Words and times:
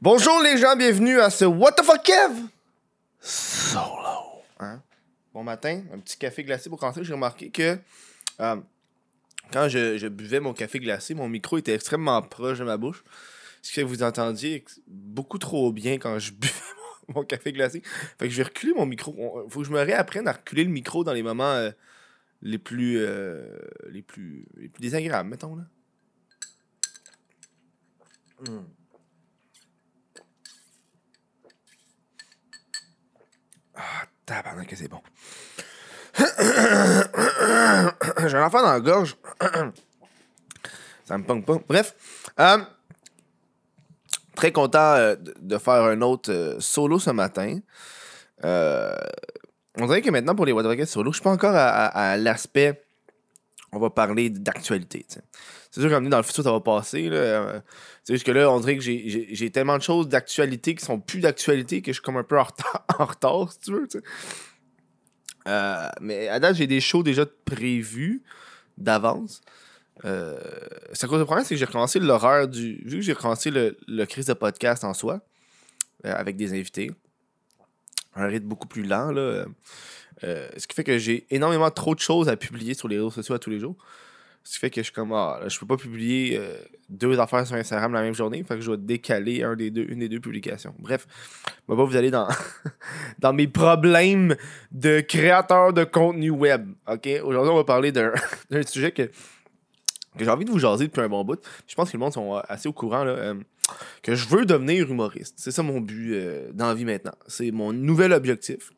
Bonjour 0.00 0.40
les 0.42 0.56
gens, 0.56 0.76
bienvenue 0.76 1.20
à 1.20 1.30
ce 1.30 1.44
What 1.44 1.72
the 1.72 1.82
fuck 1.84 2.02
Kev? 2.02 2.32
Solo. 3.20 4.42
Hein? 4.58 4.82
Bon 5.34 5.42
matin, 5.42 5.82
un 5.92 5.98
petit 5.98 6.16
café 6.16 6.42
glacé 6.42 6.70
pour 6.70 6.78
commencer. 6.78 7.04
J'ai 7.04 7.12
remarqué 7.12 7.50
que 7.50 7.78
euh, 8.40 8.56
quand 9.52 9.68
je, 9.68 9.98
je 9.98 10.06
buvais 10.08 10.40
mon 10.40 10.54
café 10.54 10.78
glacé, 10.78 11.14
mon 11.14 11.28
micro 11.28 11.58
était 11.58 11.74
extrêmement 11.74 12.20
proche 12.22 12.58
de 12.58 12.64
ma 12.64 12.76
bouche. 12.76 13.04
Ce 13.62 13.74
que 13.74 13.82
vous 13.82 14.02
entendiez 14.02 14.64
beaucoup 14.86 15.38
trop 15.38 15.70
bien 15.72 15.98
quand 15.98 16.18
je 16.18 16.32
buvais 16.32 16.52
mon, 17.08 17.14
mon 17.20 17.24
café 17.24 17.52
glacé. 17.52 17.82
Fait 18.18 18.26
que 18.26 18.30
je 18.30 18.38
vais 18.38 18.44
reculer 18.44 18.72
mon 18.72 18.86
micro. 18.86 19.14
On- 19.18 19.48
Faut 19.50 19.60
que 19.60 19.66
je 19.66 19.72
me 19.72 19.80
réapprenne 19.82 20.26
à 20.28 20.32
reculer 20.32 20.64
le 20.64 20.70
micro 20.70 21.04
dans 21.04 21.12
les 21.12 21.22
moments 21.22 21.52
euh, 21.52 21.70
les 22.42 22.58
plus 22.58 22.96
euh, 23.00 23.44
les 23.90 24.00
plus 24.02 24.46
les 24.56 24.68
plus 24.68 24.80
désagréables, 24.80 25.28
mettons 25.28 25.56
là. 25.56 25.64
Hmm. 28.48 28.64
Ah, 33.74 34.06
tabarnak 34.30 34.68
que 34.68 34.76
c'est 34.76 34.88
bon. 34.88 35.00
J'ai 38.26 38.36
un 38.36 38.44
enfant 38.44 38.62
dans 38.62 38.72
la 38.72 38.80
gorge. 38.80 39.16
Ça 41.04 41.18
me 41.18 41.24
pong 41.24 41.44
pas. 41.44 41.58
Bref. 41.68 41.94
euh, 42.38 42.58
très 44.36 44.52
content 44.52 44.94
euh, 44.94 45.16
de 45.18 45.58
faire 45.58 45.82
un 45.82 46.00
autre 46.02 46.30
euh, 46.32 46.60
solo 46.60 47.00
ce 47.00 47.10
matin. 47.10 47.58
On 48.42 49.86
dirait 49.86 50.02
que 50.02 50.10
maintenant, 50.10 50.34
pour 50.34 50.46
les 50.46 50.52
What 50.52 50.86
solo, 50.86 51.12
je 51.12 51.16
suis 51.16 51.24
pas 51.24 51.30
encore 51.30 51.54
à 51.54 52.16
l'aspect. 52.16 52.82
On 53.72 53.78
va 53.78 53.90
parler 53.90 54.30
d'actualité. 54.30 55.06
C'est 55.70 55.80
sûr 55.80 55.88
qu'à 55.88 56.00
dans 56.00 56.16
le 56.16 56.22
futur, 56.24 56.42
ça 56.42 56.50
va 56.50 56.60
passer. 56.60 57.08
là, 57.08 57.16
euh, 57.16 57.60
c'est 58.02 58.14
juste 58.14 58.26
que 58.26 58.32
là, 58.32 58.50
on 58.50 58.58
dirait 58.58 58.76
que 58.76 58.82
j'ai- 58.82 59.50
tellement 59.50 59.78
de 59.78 59.82
choses 59.82 60.08
d'actualité 60.08 60.74
qui 60.74 60.84
sont 60.84 60.98
plus 60.98 61.20
d'actualité 61.20 61.80
que 61.80 61.92
je 61.92 61.94
suis 61.94 62.02
comme 62.02 62.16
un 62.16 62.24
peu 62.24 62.38
en 62.38 62.42
retard, 62.44 62.84
en 62.98 63.04
retard 63.04 63.52
si 63.52 63.60
tu 63.60 63.72
veux. 63.72 63.86
Euh, 65.46 65.88
mais 66.00 66.28
à 66.28 66.40
date, 66.40 66.56
j'ai 66.56 66.66
des 66.66 66.80
shows 66.80 67.02
déjà 67.02 67.24
prévus 67.44 68.22
d'avance. 68.78 69.40
Euh, 70.04 70.38
c'est 70.92 71.04
à 71.04 71.08
cause 71.08 71.18
du 71.20 71.24
problème, 71.24 71.44
c'est 71.44 71.54
que 71.54 71.58
j'ai 71.58 71.64
recommencé 71.66 71.98
l'horreur 72.00 72.48
du. 72.48 72.82
Vu 72.84 72.96
que 72.98 73.02
j'ai 73.02 73.12
recommencé 73.12 73.50
le, 73.50 73.76
le 73.86 74.04
crise 74.06 74.26
de 74.26 74.32
podcast 74.32 74.82
en 74.82 74.94
soi, 74.94 75.20
euh, 76.04 76.12
avec 76.14 76.36
des 76.36 76.52
invités, 76.52 76.90
un 78.16 78.26
rythme 78.26 78.46
beaucoup 78.48 78.66
plus 78.68 78.82
lent, 78.82 79.12
là. 79.12 79.44
ce 80.22 80.66
qui 80.66 80.74
fait 80.74 80.84
que 80.84 80.98
j'ai 80.98 81.26
énormément 81.30 81.70
trop 81.70 81.94
de 81.94 82.00
choses 82.00 82.28
à 82.28 82.36
publier 82.36 82.74
sur 82.74 82.88
les 82.88 82.96
réseaux 82.96 83.10
sociaux 83.10 83.34
à 83.34 83.38
tous 83.38 83.50
les 83.50 83.60
jours. 83.60 83.76
Ce 84.42 84.54
qui 84.54 84.58
fait 84.58 84.70
que 84.70 84.80
je 84.80 84.84
suis 84.84 84.92
comme, 84.92 85.12
ah, 85.12 85.40
je 85.46 85.58
peux 85.58 85.66
pas 85.66 85.76
publier 85.76 86.36
euh, 86.38 86.56
deux 86.88 87.18
affaires 87.20 87.46
sur 87.46 87.56
Instagram 87.56 87.92
la 87.92 88.02
même 88.02 88.14
journée. 88.14 88.42
Fait 88.42 88.54
que 88.54 88.60
je 88.60 88.66
dois 88.66 88.76
décaler 88.76 89.42
un 89.42 89.54
des 89.54 89.70
deux, 89.70 89.86
une 89.88 90.00
des 90.00 90.08
deux 90.08 90.20
publications. 90.20 90.74
Bref, 90.78 91.06
va 91.68 91.76
pas 91.76 91.84
vous 91.84 91.96
aller 91.96 92.10
dans, 92.10 92.28
dans 93.18 93.32
mes 93.32 93.46
problèmes 93.46 94.34
de 94.72 95.00
créateur 95.00 95.72
de 95.72 95.84
contenu 95.84 96.30
web. 96.30 96.68
OK? 96.88 97.08
Aujourd'hui, 97.22 97.52
on 97.52 97.56
va 97.56 97.64
parler 97.64 97.92
d'un 97.92 98.12
sujet 98.66 98.92
que, 98.92 99.02
que 99.02 100.24
j'ai 100.24 100.30
envie 100.30 100.44
de 100.44 100.50
vous 100.50 100.58
jaser 100.58 100.86
depuis 100.86 101.02
un 101.02 101.08
bon 101.08 101.24
bout. 101.24 101.40
Je 101.66 101.74
pense 101.74 101.90
que 101.90 101.96
le 101.96 102.00
monde 102.00 102.12
sont 102.12 102.34
assez 102.48 102.68
au 102.68 102.72
courant 102.72 103.04
là, 103.04 103.12
euh, 103.12 103.34
que 104.02 104.14
je 104.14 104.28
veux 104.28 104.44
devenir 104.46 104.90
humoriste. 104.90 105.34
C'est 105.36 105.50
ça 105.50 105.62
mon 105.62 105.80
but 105.80 106.14
euh, 106.14 106.50
dans 106.52 106.66
la 106.66 106.74
vie 106.74 106.84
maintenant. 106.84 107.14
C'est 107.26 107.50
mon 107.50 107.72
nouvel 107.72 108.12
objectif. 108.12 108.70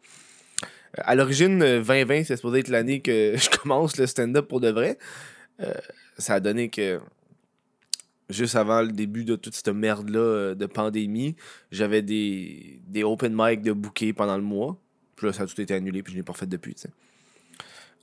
Euh, 0.99 1.03
À 1.05 1.15
l'origine, 1.15 1.63
euh, 1.63 1.83
2020, 1.83 2.25
c'est 2.25 2.37
supposé 2.37 2.61
être 2.61 2.69
l'année 2.69 3.01
que 3.01 3.35
je 3.37 3.51
commence 3.51 3.97
le 3.97 4.07
stand-up 4.07 4.49
pour 4.49 4.61
de 4.61 4.71
vrai. 4.71 4.99
Euh, 5.63 5.73
ça 6.19 6.35
a 6.35 6.41
donné 6.41 6.69
que 6.69 7.01
juste 8.33 8.57
avant 8.57 8.83
le 8.83 8.93
début 8.93 9.25
de 9.25 9.37
toute 9.37 9.55
cette 9.55 9.69
merde-là 9.69 10.19
euh, 10.19 10.55
de 10.55 10.67
pandémie, 10.67 11.37
j'avais 11.71 12.03
des, 12.03 12.81
des 12.87 13.05
open 13.05 13.33
mic 13.35 13.63
de 13.63 13.73
bouquets 13.73 14.13
pendant 14.13 14.37
le 14.37 14.43
mois. 14.43 14.77
Puis 15.17 15.27
là, 15.27 15.33
ça 15.33 15.45
a 15.45 15.47
tout 15.47 15.61
été 15.61 15.75
annulé, 15.75 16.03
puis 16.03 16.13
je 16.13 16.19
l'ai 16.19 16.23
pas 16.23 16.33
refait 16.33 16.47
depuis. 16.47 16.75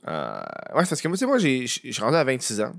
Euh, 0.08 0.40
ouais, 0.74 0.84
parce 0.88 1.00
que 1.00 1.08
moi, 1.08 1.16
tu 1.16 1.26
moi, 1.26 1.38
je 1.38 1.66
suis 1.66 2.00
rendu 2.00 2.16
à 2.16 2.24
26 2.24 2.60
ans. 2.62 2.72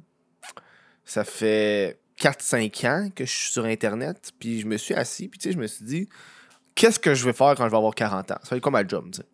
Ça 1.05 1.23
fait 1.23 1.99
4-5 2.17 2.87
ans 2.87 3.09
que 3.13 3.25
je 3.25 3.31
suis 3.31 3.51
sur 3.51 3.65
Internet, 3.65 4.31
puis 4.39 4.61
je 4.61 4.67
me 4.67 4.77
suis 4.77 4.93
assis, 4.93 5.27
puis 5.27 5.39
tu 5.39 5.49
sais, 5.49 5.53
je 5.53 5.59
me 5.59 5.67
suis 5.67 5.85
dit, 5.85 6.09
qu'est-ce 6.75 6.99
que 6.99 7.13
je 7.13 7.25
vais 7.25 7.33
faire 7.33 7.53
quand 7.55 7.65
je 7.65 7.71
vais 7.71 7.77
avoir 7.77 7.93
40 7.93 8.31
ans? 8.31 8.35
Ça 8.43 8.51
va 8.51 8.57
être 8.57 8.63
quoi 8.63 8.71
ma 8.71 8.87
job, 8.87 9.09
tu 9.11 9.21
sais? 9.21 9.27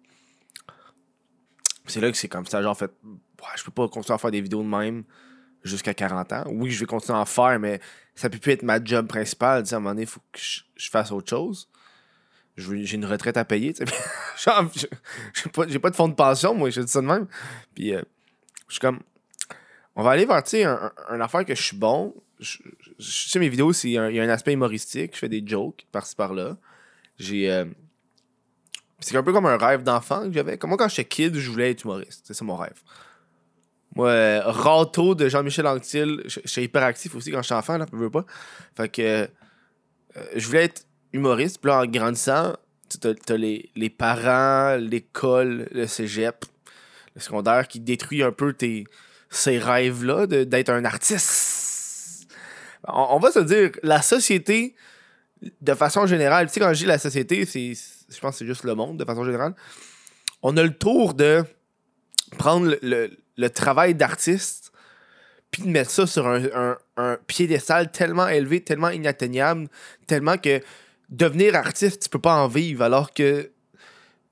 C'est 1.86 2.02
là 2.02 2.12
que 2.12 2.18
c'est 2.18 2.28
comme 2.28 2.46
ça, 2.46 2.62
genre, 2.62 2.78
fait, 2.78 2.92
ouais, 3.06 3.48
je 3.56 3.64
peux 3.64 3.72
pas 3.72 3.88
continuer 3.88 4.16
à 4.16 4.18
faire 4.18 4.32
des 4.32 4.42
vidéos 4.42 4.62
de 4.62 4.68
même 4.68 5.06
jusqu'à 5.68 5.94
40 5.94 6.34
ans. 6.34 6.44
Oui, 6.48 6.72
je 6.72 6.80
vais 6.80 6.86
continuer 6.86 7.18
à 7.18 7.22
en 7.22 7.26
faire, 7.26 7.60
mais 7.60 7.80
ça 8.16 8.30
peut 8.30 8.40
plus 8.40 8.54
être 8.54 8.64
ma 8.64 8.84
job 8.84 9.08
principale. 9.08 9.64
Tu 9.64 9.70
sais, 9.70 9.76
à 9.76 9.78
un 9.78 9.82
moment 9.82 9.92
donné, 9.92 10.04
il 10.04 10.08
faut 10.08 10.22
que 10.32 10.40
je, 10.40 10.90
fasse 10.90 11.12
autre 11.12 11.30
chose. 11.30 11.70
J'ai 12.56 12.96
une 12.96 13.06
retraite 13.06 13.38
à 13.38 13.46
payer. 13.46 13.74
j'ai 14.38 15.50
pas, 15.52 15.66
pas 15.66 15.90
de 15.92 15.96
fonds 15.96 16.08
de 16.08 16.16
pension, 16.16 16.56
moi, 16.56 16.70
je 16.72 16.82
dis 16.82 16.92
ça 16.92 17.02
de 17.02 17.06
même. 17.06 17.28
Puis, 17.76 17.94
euh, 17.94 18.02
je 18.68 18.74
suis 18.74 18.80
comme, 18.80 19.00
on 19.96 20.04
va 20.04 20.12
aller 20.12 20.26
vers, 20.26 20.44
un, 20.54 20.92
un- 21.10 21.16
un 21.16 21.22
affaire 21.22 21.46
que 21.46 21.54
je 21.56 21.62
suis 21.62 21.78
bon. 21.78 22.16
Je, 22.40 22.58
sais, 23.00 23.40
mes 23.40 23.50
vidéos, 23.50 23.72
il 23.84 23.92
y 23.92 23.98
a 23.98 24.04
un 24.24 24.30
aspect 24.30 24.54
humoristique. 24.54 25.14
Je 25.14 25.20
fais 25.20 25.30
des 25.30 25.44
jokes 25.46 25.86
par-ci 25.92 26.16
par-là. 26.16 26.58
J'ai. 27.18 27.52
euh, 27.52 27.66
c'est 29.00 29.16
un 29.16 29.24
peu 29.24 29.34
comme 29.34 29.46
un 29.46 29.58
rêve 29.58 29.84
d'enfant 29.84 30.24
que 30.28 30.34
j'avais. 30.34 30.58
Comme 30.58 30.70
moi, 30.72 30.78
quand 30.78 30.90
j'étais 30.90 31.06
kid, 31.06 31.36
je 31.36 31.52
voulais 31.52 31.72
être 31.72 31.84
humoriste. 31.84 32.32
C'est 32.34 32.42
mon 32.44 32.56
rêve. 32.56 32.82
Moi, 33.96 34.42
Rato 34.42 35.16
de 35.16 35.28
Jean-Michel 35.28 35.66
Anctil, 35.66 36.22
j'étais 36.26 36.64
hyperactif 36.64 37.16
aussi 37.16 37.32
quand 37.32 37.42
j'étais 37.42 37.56
enfant, 37.56 37.78
là, 37.78 37.86
je 37.92 37.98
veux 37.98 38.12
pas. 38.12 38.26
Fait 38.76 38.90
que 38.90 39.02
euh, 39.02 39.28
je 40.36 40.46
voulais 40.46 40.66
être 40.66 40.86
humoriste, 41.14 41.60
puis 41.60 41.70
là, 41.70 41.82
en 41.82 41.86
grandissant, 41.86 42.54
t'as, 43.02 43.14
t'as 43.14 43.38
les, 43.38 43.72
les 43.76 43.90
parents, 43.90 44.76
l'école, 44.76 45.68
le 45.72 45.88
cégep, 45.88 46.46
le 47.16 47.22
secondaire 47.22 47.68
qui 47.68 47.80
détruit 47.80 48.22
un 48.22 48.32
peu 48.32 48.54
tes, 48.54 48.86
ces 49.30 49.58
rêves-là 49.58 50.28
d'être 50.28 50.70
un 50.70 50.86
artiste. 50.86 52.28
On, 52.88 53.20
va 53.20 53.32
se 53.32 53.40
dire, 53.40 53.72
la 53.84 54.02
société, 54.02 54.76
de 55.62 55.74
façon 55.74 56.06
générale, 56.06 56.48
tu 56.48 56.54
sais, 56.54 56.60
quand 56.60 56.74
je 56.74 56.80
dis 56.80 56.86
la 56.86 57.00
société, 57.00 57.46
c'est, 57.46 57.74
je 57.74 58.20
pense 58.20 58.34
que 58.34 58.38
c'est 58.40 58.46
juste 58.46 58.64
le 58.64 58.76
monde, 58.76 58.98
de 58.98 59.06
façon 59.06 59.26
générale, 59.26 59.56
on 60.42 60.56
a 60.56 60.64
le 60.64 60.74
tour 60.74 61.14
de 61.14 61.44
prendre 62.38 62.76
le- 62.82 63.18
le 63.38 63.50
travail 63.50 63.96
d'artiste 63.96 64.72
puis 65.52 65.64
de 65.64 65.70
mettre 65.70 65.92
ça 65.92 66.06
sur 66.06 66.28
un, 66.28 66.44
un, 66.54 66.78
un 66.98 67.18
piédestal 67.28 67.92
tellement 67.92 68.28
élevé, 68.28 68.62
tellement 68.64 68.90
inatteignable, 68.90 69.70
tellement 70.06 70.38
que 70.38 70.62
devenir 71.10 71.56
artiste, 71.56 72.04
tu 72.04 72.10
peux 72.10 72.20
pas 72.20 72.36
en 72.36 72.48
vivre, 72.48 72.84
alors 72.84 73.14
que 73.14 73.52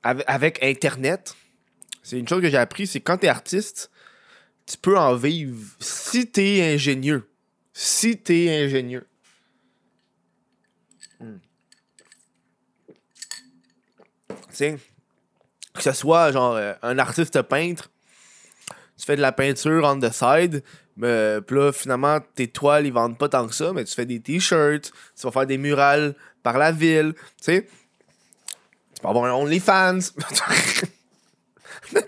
ave- 0.03 0.23
avec 0.27 0.61
Internet, 0.61 1.35
c'est 2.03 2.19
une 2.19 2.27
chose 2.27 2.41
que 2.41 2.49
j'ai 2.49 2.57
appris, 2.57 2.85
c'est 2.85 2.99
quand 2.99 3.17
tu 3.17 3.27
artiste, 3.27 3.89
tu 4.65 4.77
peux 4.77 4.97
en 4.97 5.15
vivre 5.15 5.57
si 5.79 6.29
tu 6.29 6.41
ingénieux. 6.61 7.29
Si 7.73 8.21
tu 8.21 8.45
es 8.45 8.65
ingénieux. 8.65 9.07
Hmm. 11.19 11.37
Tu 14.27 14.35
sais, 14.51 14.77
que 15.73 15.81
ce 15.81 15.91
soit 15.91 16.31
genre 16.31 16.55
euh, 16.55 16.73
un 16.81 16.97
artiste 16.99 17.41
peintre, 17.41 17.89
tu 18.97 19.05
fais 19.05 19.15
de 19.15 19.21
la 19.21 19.31
peinture 19.31 19.83
on 19.83 19.99
the 19.99 20.11
side, 20.11 20.63
mais 20.97 21.41
puis 21.41 21.57
là, 21.57 21.71
finalement, 21.71 22.19
tes 22.35 22.47
toiles, 22.47 22.85
ils 22.85 22.93
vendent 22.93 23.17
pas 23.17 23.29
tant 23.29 23.47
que 23.47 23.53
ça, 23.53 23.73
mais 23.73 23.83
tu 23.83 23.93
fais 23.93 24.05
des 24.05 24.21
t-shirts, 24.21 24.91
tu 25.19 25.23
vas 25.23 25.31
faire 25.31 25.45
des 25.45 25.57
murales 25.57 26.15
par 26.43 26.57
la 26.57 26.71
ville, 26.71 27.13
tu 27.13 27.21
sais. 27.41 27.67
Tu 28.95 29.01
peux 29.01 29.07
avoir 29.07 29.25
un 29.25 29.33
OnlyFans. 29.33 29.99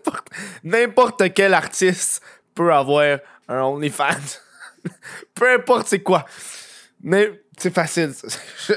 N'importe- 0.64 1.34
quel 1.34 1.54
artiste 1.54 2.22
peut 2.56 2.74
avoir 2.74 3.20
un 3.48 3.62
OnlyFans. 3.62 4.40
Peu 5.36 5.54
importe 5.54 5.88
c'est 5.88 6.02
quoi. 6.02 6.26
Mais 7.04 7.42
c'est 7.58 7.74
facile. 7.74 8.14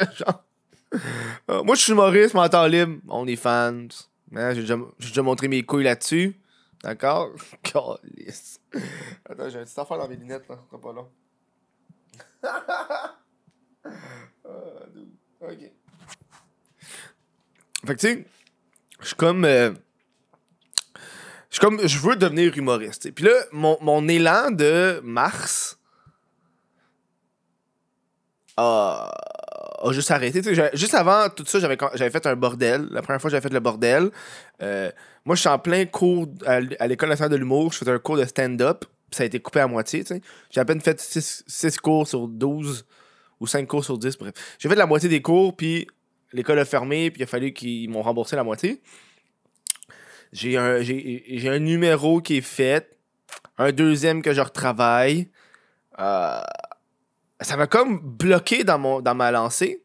euh, 0.92 1.62
moi, 1.62 1.74
je 1.77 1.83
suis 1.83 1.92
humoriste, 1.92 2.34
mais 2.34 2.41
en 2.41 2.48
temps 2.48 2.66
libre, 2.66 2.98
OnlyFans. 3.09 3.89
Hein, 4.34 4.54
j'ai 4.54 4.62
déjà 4.62 5.22
montré 5.22 5.48
mes 5.48 5.62
couilles 5.62 5.84
là-dessus. 5.84 6.36
D'accord? 6.82 7.30
Calisse. 7.62 8.60
Attends, 9.28 9.48
j'ai 9.48 9.59
un 9.59 9.65
petit 9.65 9.80
affaire 9.80 9.98
dans 9.98 10.09
mes 10.09 10.16
lunettes, 10.16 10.48
là. 10.48 10.59
C'est 10.71 10.80
pas 10.80 10.92
long. 10.92 11.10
Ah, 15.42 15.47
ok. 15.48 15.59
Fait 17.86 17.94
que, 17.94 18.00
tu 18.00 18.06
sais, 18.09 18.27
je 19.00 19.06
suis 19.06 19.15
comme. 19.16 19.44
euh, 19.44 19.72
je 21.48 21.53
suis 21.53 21.60
comme. 21.60 21.86
Je 21.86 21.98
veux 21.98 22.16
devenir 22.16 22.56
humoriste. 22.59 23.06
Et 23.06 23.12
puis 23.12 23.24
là, 23.24 23.33
mon, 23.53 23.78
mon 23.80 24.06
élan 24.09 24.50
de 24.50 25.00
mars 25.04 25.78
a, 28.56 29.10
juste 29.91 30.10
arrêté. 30.10 30.42
Juste 30.74 30.94
avant 30.94 31.28
tout 31.30 31.44
ça, 31.47 31.59
j'avais 31.59 32.10
fait 32.10 32.27
un 32.27 32.36
bordel. 32.36 32.86
La 32.91 33.03
première 33.03 33.21
fois, 33.21 33.30
j'avais 33.30 33.42
fait 33.42 33.53
le 33.53 33.60
bordel. 33.60 34.10
Euh, 34.62 34.91
moi, 35.24 35.36
je 35.36 35.41
suis 35.41 35.48
en 35.48 35.59
plein 35.59 35.86
cours 35.86 36.28
à, 36.47 36.60
l'École 36.60 37.09
nationale 37.09 37.30
de 37.30 37.36
l'humour. 37.36 37.72
Je 37.72 37.78
faisais 37.78 37.91
un 37.91 37.98
cours 37.98 38.16
de 38.16 38.24
stand-up. 38.24 38.84
Ça 39.10 39.22
a 39.22 39.27
été 39.27 39.41
coupé 39.41 39.60
à 39.60 39.66
moitié. 39.66 40.04
J'ai 40.50 40.60
à 40.60 40.65
peine 40.65 40.80
fait 40.80 41.00
6 41.00 41.77
cours 41.78 42.06
sur 42.06 42.28
12 42.28 42.86
Ou 43.41 43.47
5 43.47 43.66
cours 43.66 43.84
sur 43.84 43.98
10, 43.98 44.18
bref. 44.18 44.34
J'ai 44.59 44.68
fait 44.68 44.74
la 44.74 44.86
moitié 44.86 45.09
des 45.09 45.22
cours, 45.22 45.56
puis 45.56 45.86
l'école 46.33 46.59
a 46.59 46.65
fermé, 46.65 47.10
puis 47.10 47.21
il 47.21 47.24
a 47.24 47.26
fallu 47.26 47.53
qu'ils 47.53 47.91
m'ont 47.91 48.03
remboursé 48.03 48.36
la 48.36 48.44
moitié. 48.44 48.80
J'ai 50.33 50.56
un, 50.56 50.80
j'ai 50.80 51.48
un 51.48 51.59
numéro 51.59 52.21
qui 52.21 52.36
est 52.36 52.42
fait, 52.42 52.97
un 53.59 53.72
deuxième 53.72 54.22
que 54.22 54.33
je 54.33 54.41
retravaille. 54.41 55.28
Euh, 55.98 56.41
ça 57.41 57.57
m'a 57.57 57.66
comme 57.66 58.01
bloqué 58.01 58.65
dans, 58.65 58.78
mon, 58.78 59.01
dans 59.01 59.15
ma 59.15 59.31
lancée. 59.31 59.83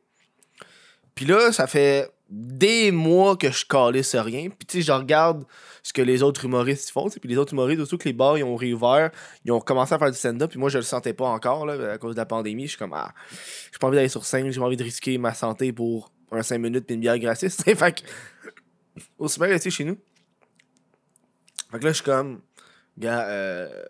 Puis 1.14 1.26
là, 1.26 1.52
ça 1.52 1.68
fait 1.68 2.10
des 2.30 2.92
mois 2.92 3.38
que 3.38 3.52
je 3.52 3.66
calisse 3.66 4.16
rien. 4.16 4.50
Puis 4.50 4.66
tu 4.68 4.78
sais, 4.78 4.82
je 4.82 4.92
regarde 4.92 5.46
ce 5.84 5.94
que 5.94 6.02
les 6.02 6.24
autres 6.24 6.46
humoristes 6.46 6.90
font. 6.90 7.08
Puis 7.10 7.30
les 7.30 7.38
autres 7.38 7.54
humoristes, 7.54 7.80
surtout 7.82 7.98
que 7.98 8.10
les 8.10 8.14
bars, 8.14 8.38
ils 8.38 8.44
ont 8.44 8.56
réouvert, 8.56 9.12
ils 9.46 9.52
ont 9.52 9.60
commencé 9.60 9.94
à 9.94 10.00
faire 10.00 10.12
du 10.12 10.18
stand-up. 10.18 10.50
Puis 10.50 10.60
moi, 10.60 10.70
je 10.70 10.78
le 10.78 10.84
sentais 10.84 11.14
pas 11.14 11.28
encore 11.28 11.66
là, 11.66 11.94
à 11.94 11.98
cause 11.98 12.16
de 12.16 12.20
la 12.20 12.26
pandémie. 12.26 12.64
Je 12.64 12.70
suis 12.70 12.78
comme, 12.78 12.94
ah, 12.94 13.14
j'ai 13.72 13.78
pas 13.80 13.88
envie 13.88 13.96
d'aller 13.96 14.10
sur 14.10 14.26
scène, 14.26 14.52
j'ai 14.52 14.60
pas 14.60 14.66
envie 14.66 14.78
de 14.78 14.84
risquer 14.84 15.18
ma 15.18 15.34
santé 15.34 15.72
pour 15.72 16.12
un 16.32 16.44
5 16.44 16.58
minutes 16.58 16.86
puis 16.86 16.96
une 16.96 17.02
bière 17.02 17.20
gratis. 17.20 17.56
fait 17.64 17.76
que, 17.76 19.02
aussi 19.18 19.40
bien 19.40 19.48
rester 19.48 19.70
chez 19.70 19.86
nous. 19.86 19.98
Fait 21.72 21.80
que 21.80 21.86
là, 21.86 21.92
je 21.92 21.96
suis 21.96 22.04
comme, 22.04 22.42
gars, 22.98 23.28
euh, 23.28 23.84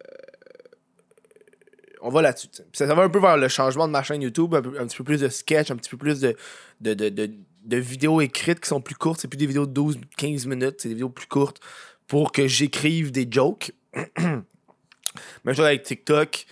on 2.06 2.10
va 2.10 2.22
là-dessus. 2.22 2.48
Ça, 2.72 2.88
ça, 2.88 2.94
va 2.94 3.04
un 3.04 3.10
peu 3.10 3.20
vers 3.20 3.36
le 3.36 3.48
changement 3.48 3.88
de 3.88 3.92
ma 3.92 4.04
chaîne 4.04 4.22
YouTube, 4.22 4.54
un, 4.54 4.62
petit 4.62 4.98
peu 4.98 5.04
plus 5.04 5.22
de 5.22 5.28
sketch, 5.28 5.72
un 5.72 5.76
petit 5.76 5.90
peu 5.90 5.98
plus 5.98 6.20
de, 6.20 6.36
de, 6.80 6.94
de, 6.94 7.10
de, 7.10 7.32
de 7.64 7.78
vidéos 7.78 8.22
écrites 8.22 8.60
qui 8.60 8.70
sont 8.70 8.80
plus 8.80 8.96
courtes. 8.96 9.20
C'est 9.20 9.28
plus 9.28 9.38
des 9.38 9.48
vidéos 9.48 9.66
de 9.66 9.74
12-15 9.74 10.48
minutes, 10.48 10.76
c'est 10.78 10.90
des 10.90 10.94
vidéos 10.94 11.10
plus 11.10 11.26
courtes 11.26 11.60
pour 12.08 12.32
que 12.32 12.48
j'écrive 12.48 13.12
des 13.12 13.28
jokes. 13.30 13.72
Même 14.18 14.46
chose 15.56 15.66
avec 15.66 15.82
TikTok. 15.82 16.46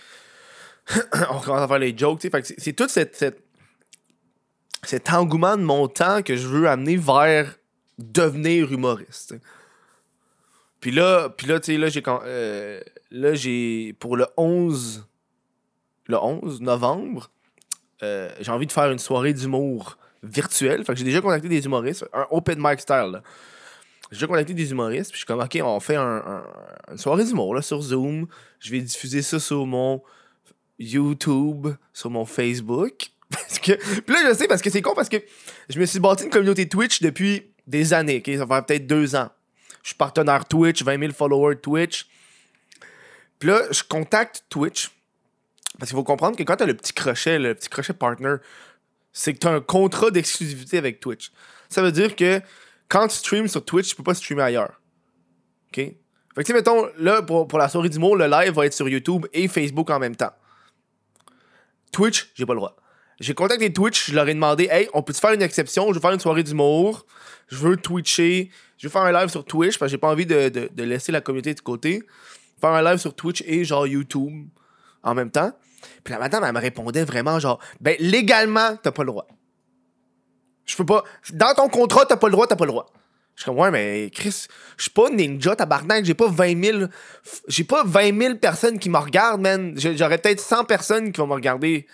on 1.30 1.40
commence 1.40 1.62
à 1.62 1.68
faire 1.68 1.78
les 1.78 1.96
jokes. 1.96 2.26
C'est 2.58 2.72
tout 2.72 2.88
cette, 2.88 3.14
cette, 3.14 3.40
cet 4.82 5.12
engouement 5.12 5.56
de 5.56 5.62
mon 5.62 5.86
temps 5.86 6.22
que 6.22 6.36
je 6.36 6.48
veux 6.48 6.68
amener 6.68 6.96
vers 6.96 7.54
devenir 7.98 8.72
humoriste. 8.72 9.36
Puis 10.80 10.90
là, 10.90 11.28
puis 11.30 11.46
là, 11.46 11.60
tu 11.60 11.72
sais, 11.72 11.78
là, 11.78 11.88
j'ai 11.88 12.02
euh, 12.06 12.80
là, 13.12 13.34
j'ai 13.34 13.94
pour 14.00 14.16
le 14.16 14.26
11 14.36 15.06
le 16.06 16.16
11 16.16 16.60
novembre, 16.60 17.30
euh, 18.02 18.30
j'ai 18.40 18.50
envie 18.50 18.66
de 18.66 18.72
faire 18.72 18.90
une 18.90 18.98
soirée 18.98 19.32
d'humour 19.32 19.96
virtuelle. 20.22 20.84
Fait 20.84 20.92
que 20.92 20.98
j'ai 20.98 21.04
déjà 21.04 21.20
contacté 21.20 21.48
des 21.48 21.64
humoristes, 21.64 22.04
un 22.12 22.26
open 22.30 22.58
mic 22.58 22.80
style. 22.80 23.22
J'ai 24.10 24.16
déjà 24.16 24.26
contacté 24.26 24.54
des 24.54 24.70
humoristes, 24.70 25.10
puis 25.10 25.18
je 25.18 25.24
suis 25.24 25.26
comme, 25.26 25.40
ok, 25.40 25.58
on 25.62 25.80
fait 25.80 25.96
un, 25.96 26.44
une 26.90 26.98
soirée 26.98 27.24
d'humour 27.24 27.62
sur 27.62 27.80
Zoom. 27.80 28.26
Je 28.60 28.70
vais 28.70 28.80
diffuser 28.80 29.22
ça 29.22 29.40
sur 29.40 29.66
mon 29.66 30.02
YouTube, 30.78 31.68
sur 31.92 32.10
mon 32.10 32.24
Facebook. 32.24 33.10
Parce 33.30 33.58
que, 33.58 33.72
puis 33.72 34.14
là, 34.14 34.28
je 34.28 34.34
sais, 34.34 34.46
parce 34.46 34.62
que 34.62 34.70
c'est 34.70 34.82
con, 34.82 34.92
parce 34.94 35.08
que 35.08 35.16
je 35.68 35.80
me 35.80 35.86
suis 35.86 35.98
bâti 35.98 36.24
une 36.24 36.30
communauté 36.30 36.68
Twitch 36.68 37.02
depuis 37.02 37.50
des 37.66 37.92
années, 37.92 38.18
ok? 38.18 38.36
Ça 38.36 38.46
fait 38.46 38.66
peut-être 38.66 38.86
deux 38.86 39.16
ans. 39.16 39.28
Je 39.82 39.88
suis 39.88 39.96
partenaire 39.96 40.44
Twitch, 40.44 40.84
20 40.84 41.00
000 41.00 41.12
followers 41.12 41.56
Twitch. 41.56 42.06
Puis 43.40 43.48
là, 43.48 43.62
je 43.72 43.82
contacte 43.82 44.44
Twitch 44.50 44.90
parce 45.78 45.90
qu'il 45.90 45.96
faut 45.96 46.04
comprendre 46.04 46.36
que 46.36 46.42
quand 46.42 46.56
tu 46.56 46.62
as 46.62 46.66
le 46.66 46.74
petit 46.74 46.92
crochet, 46.92 47.38
le 47.38 47.54
petit 47.54 47.68
crochet 47.68 47.92
partner, 47.92 48.36
c'est 49.12 49.34
que 49.34 49.38
tu 49.38 49.46
as 49.46 49.52
un 49.52 49.60
contrat 49.60 50.10
d'exclusivité 50.10 50.78
avec 50.78 51.00
Twitch. 51.00 51.32
Ça 51.68 51.82
veut 51.82 51.92
dire 51.92 52.14
que 52.14 52.40
quand 52.88 53.08
tu 53.08 53.16
streams 53.16 53.48
sur 53.48 53.64
Twitch, 53.64 53.88
tu 53.88 53.96
peux 53.96 54.02
pas 54.02 54.14
streamer 54.14 54.42
ailleurs. 54.42 54.80
OK? 55.68 55.76
Fait 55.76 55.96
que, 56.36 56.40
tu 56.42 56.46
sais, 56.46 56.52
mettons, 56.52 56.88
là, 56.98 57.22
pour, 57.22 57.46
pour 57.46 57.58
la 57.58 57.68
soirée 57.68 57.88
du 57.88 57.98
mot, 57.98 58.16
le 58.16 58.26
live 58.26 58.52
va 58.52 58.66
être 58.66 58.74
sur 58.74 58.88
YouTube 58.88 59.26
et 59.32 59.46
Facebook 59.48 59.88
en 59.90 59.98
même 59.98 60.16
temps. 60.16 60.32
Twitch, 61.92 62.32
j'ai 62.34 62.44
pas 62.44 62.54
le 62.54 62.58
droit. 62.58 62.76
J'ai 63.20 63.34
contacté 63.34 63.72
Twitch, 63.72 64.10
je 64.10 64.14
leur 64.14 64.28
ai 64.28 64.34
demandé, 64.34 64.68
hey, 64.70 64.88
on 64.94 65.02
peut-tu 65.02 65.20
faire 65.20 65.32
une 65.32 65.42
exception? 65.42 65.88
Je 65.90 65.94
veux 65.94 66.00
faire 66.00 66.10
une 66.10 66.18
soirée 66.18 66.42
d'humour. 66.42 67.06
Je 67.46 67.56
veux 67.56 67.76
Twitcher. 67.76 68.50
Je 68.78 68.88
veux 68.88 68.90
faire 68.90 69.02
un 69.02 69.12
live 69.12 69.28
sur 69.28 69.44
Twitch 69.44 69.78
parce 69.78 69.90
que 69.90 69.92
j'ai 69.92 69.98
pas 69.98 70.10
envie 70.10 70.26
de, 70.26 70.48
de 70.48 70.82
laisser 70.82 71.12
la 71.12 71.20
communauté 71.20 71.54
de 71.54 71.60
côté. 71.60 72.02
Faire 72.60 72.70
un 72.70 72.82
live 72.82 72.98
sur 72.98 73.14
Twitch 73.14 73.42
et 73.46 73.64
genre 73.64 73.86
YouTube 73.86 74.48
en 75.04 75.14
même 75.14 75.30
temps. 75.30 75.52
Puis 76.02 76.12
la 76.12 76.18
madame, 76.18 76.44
elle 76.44 76.52
me 76.52 76.60
répondait 76.60 77.04
vraiment 77.04 77.38
genre, 77.38 77.60
ben 77.80 77.96
légalement, 78.00 78.76
t'as 78.82 78.90
pas 78.90 79.02
le 79.02 79.08
droit. 79.08 79.26
Je 80.64 80.76
peux 80.76 80.86
pas. 80.86 81.04
Dans 81.32 81.54
ton 81.54 81.68
contrat, 81.68 82.06
t'as 82.06 82.16
pas 82.16 82.26
le 82.26 82.32
droit, 82.32 82.46
t'as 82.46 82.56
pas 82.56 82.64
le 82.64 82.70
droit. 82.70 82.86
Je 83.34 83.42
suis 83.42 83.46
comme, 83.46 83.58
ouais, 83.58 83.70
mais 83.70 84.10
Chris, 84.12 84.46
je 84.76 84.82
suis 84.84 84.92
pas 84.92 85.10
ninja, 85.10 85.56
tabarnak, 85.56 86.04
j'ai 86.04 86.14
pas 86.14 86.28
20 86.28 86.64
000. 86.64 86.78
J'ai 87.48 87.64
pas 87.64 87.82
20 87.84 88.18
000 88.18 88.34
personnes 88.36 88.78
qui 88.78 88.88
me 88.88 88.98
regardent, 88.98 89.40
man. 89.40 89.74
J'aurais 89.76 90.18
peut-être 90.18 90.40
100 90.40 90.64
personnes 90.64 91.12
qui 91.12 91.20
vont 91.20 91.26
me 91.26 91.34
regarder. 91.34 91.86